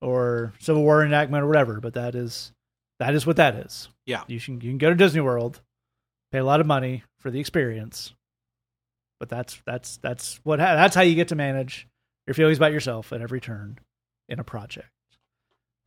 [0.00, 2.52] or Civil War enactment or whatever, but that is
[2.98, 3.88] that is what that is.
[4.06, 4.22] Yeah.
[4.26, 5.60] You can you can go to Disney World,
[6.30, 8.14] pay a lot of money for the experience,
[9.18, 11.88] but that's that's that's what ha- that's how you get to manage
[12.26, 13.78] your feelings about yourself at every turn
[14.28, 14.88] in a project.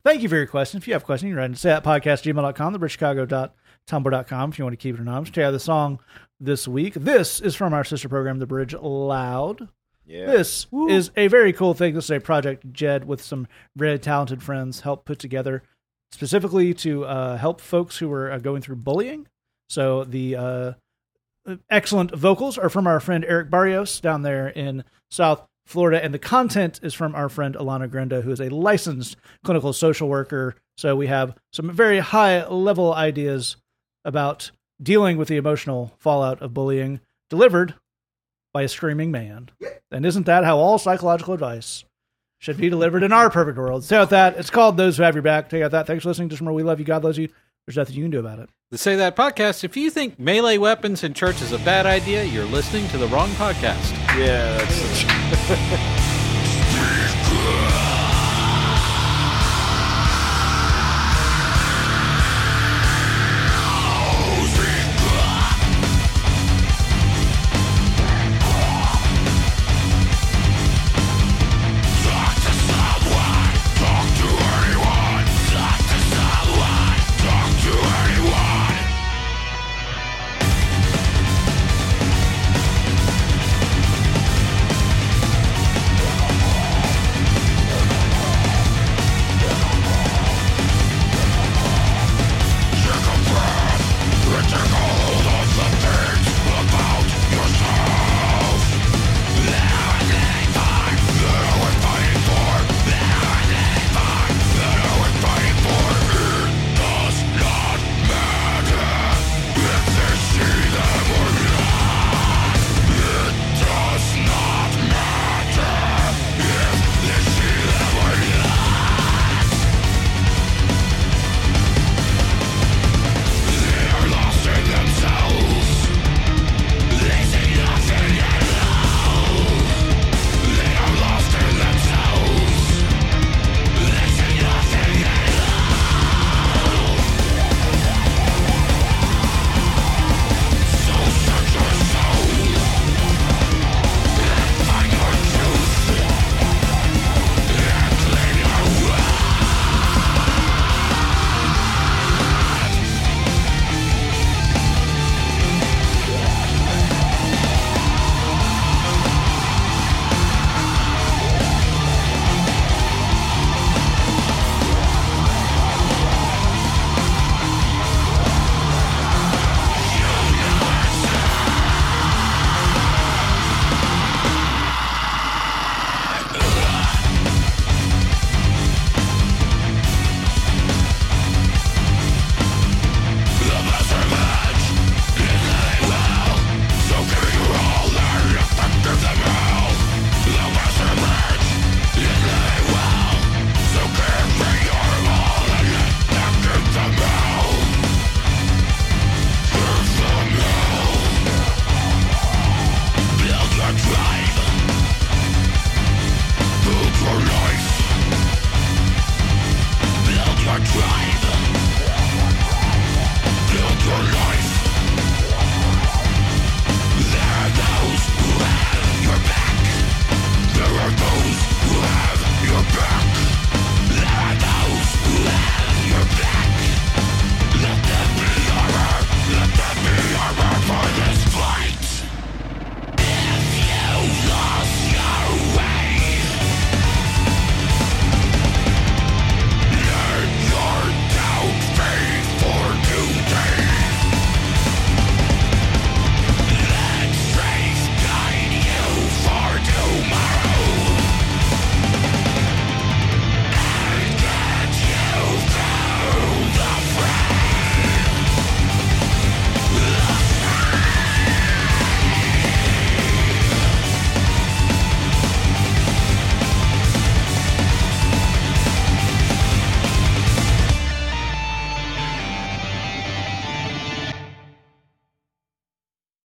[0.04, 0.78] Thank you for your question.
[0.78, 4.64] If you have a question, you can write to say at podcastgmail.com, thebridgechicago.tumblr.com if you
[4.64, 5.30] want to keep it anonymous.
[5.30, 6.00] Check out the song
[6.40, 6.94] this week.
[6.94, 9.68] This is from our sister program, The Bridge Loud.
[10.04, 10.26] Yeah.
[10.26, 11.94] This is a very cool thing.
[11.94, 13.46] This is a project Jed with some
[13.76, 15.62] very talented friends helped put together
[16.10, 19.28] specifically to uh, help folks who are uh, going through bullying.
[19.68, 20.72] So the uh,
[21.70, 26.18] excellent vocals are from our friend Eric Barrios down there in South Florida, and the
[26.18, 30.56] content is from our friend Alana Grenda, who is a licensed clinical social worker.
[30.76, 33.56] So we have some very high level ideas
[34.04, 34.50] about
[34.82, 37.00] dealing with the emotional fallout of bullying
[37.30, 37.74] delivered
[38.52, 39.50] by a screaming man.
[39.90, 41.84] And isn't that how all psychological advice
[42.38, 43.84] should be delivered in our perfect world?
[43.84, 44.36] Say out that.
[44.36, 45.48] It's called Those Who Have Your Back.
[45.48, 45.86] Take out that.
[45.86, 46.28] Thanks for listening.
[46.28, 46.84] Just remember, we love you.
[46.84, 47.28] God loves you.
[47.66, 48.50] There's nothing you can do about it.
[48.72, 49.62] The Say That podcast.
[49.62, 53.06] If you think melee weapons in church is a bad idea, you're listening to the
[53.08, 54.01] wrong podcast.
[54.14, 55.88] Yeah, that's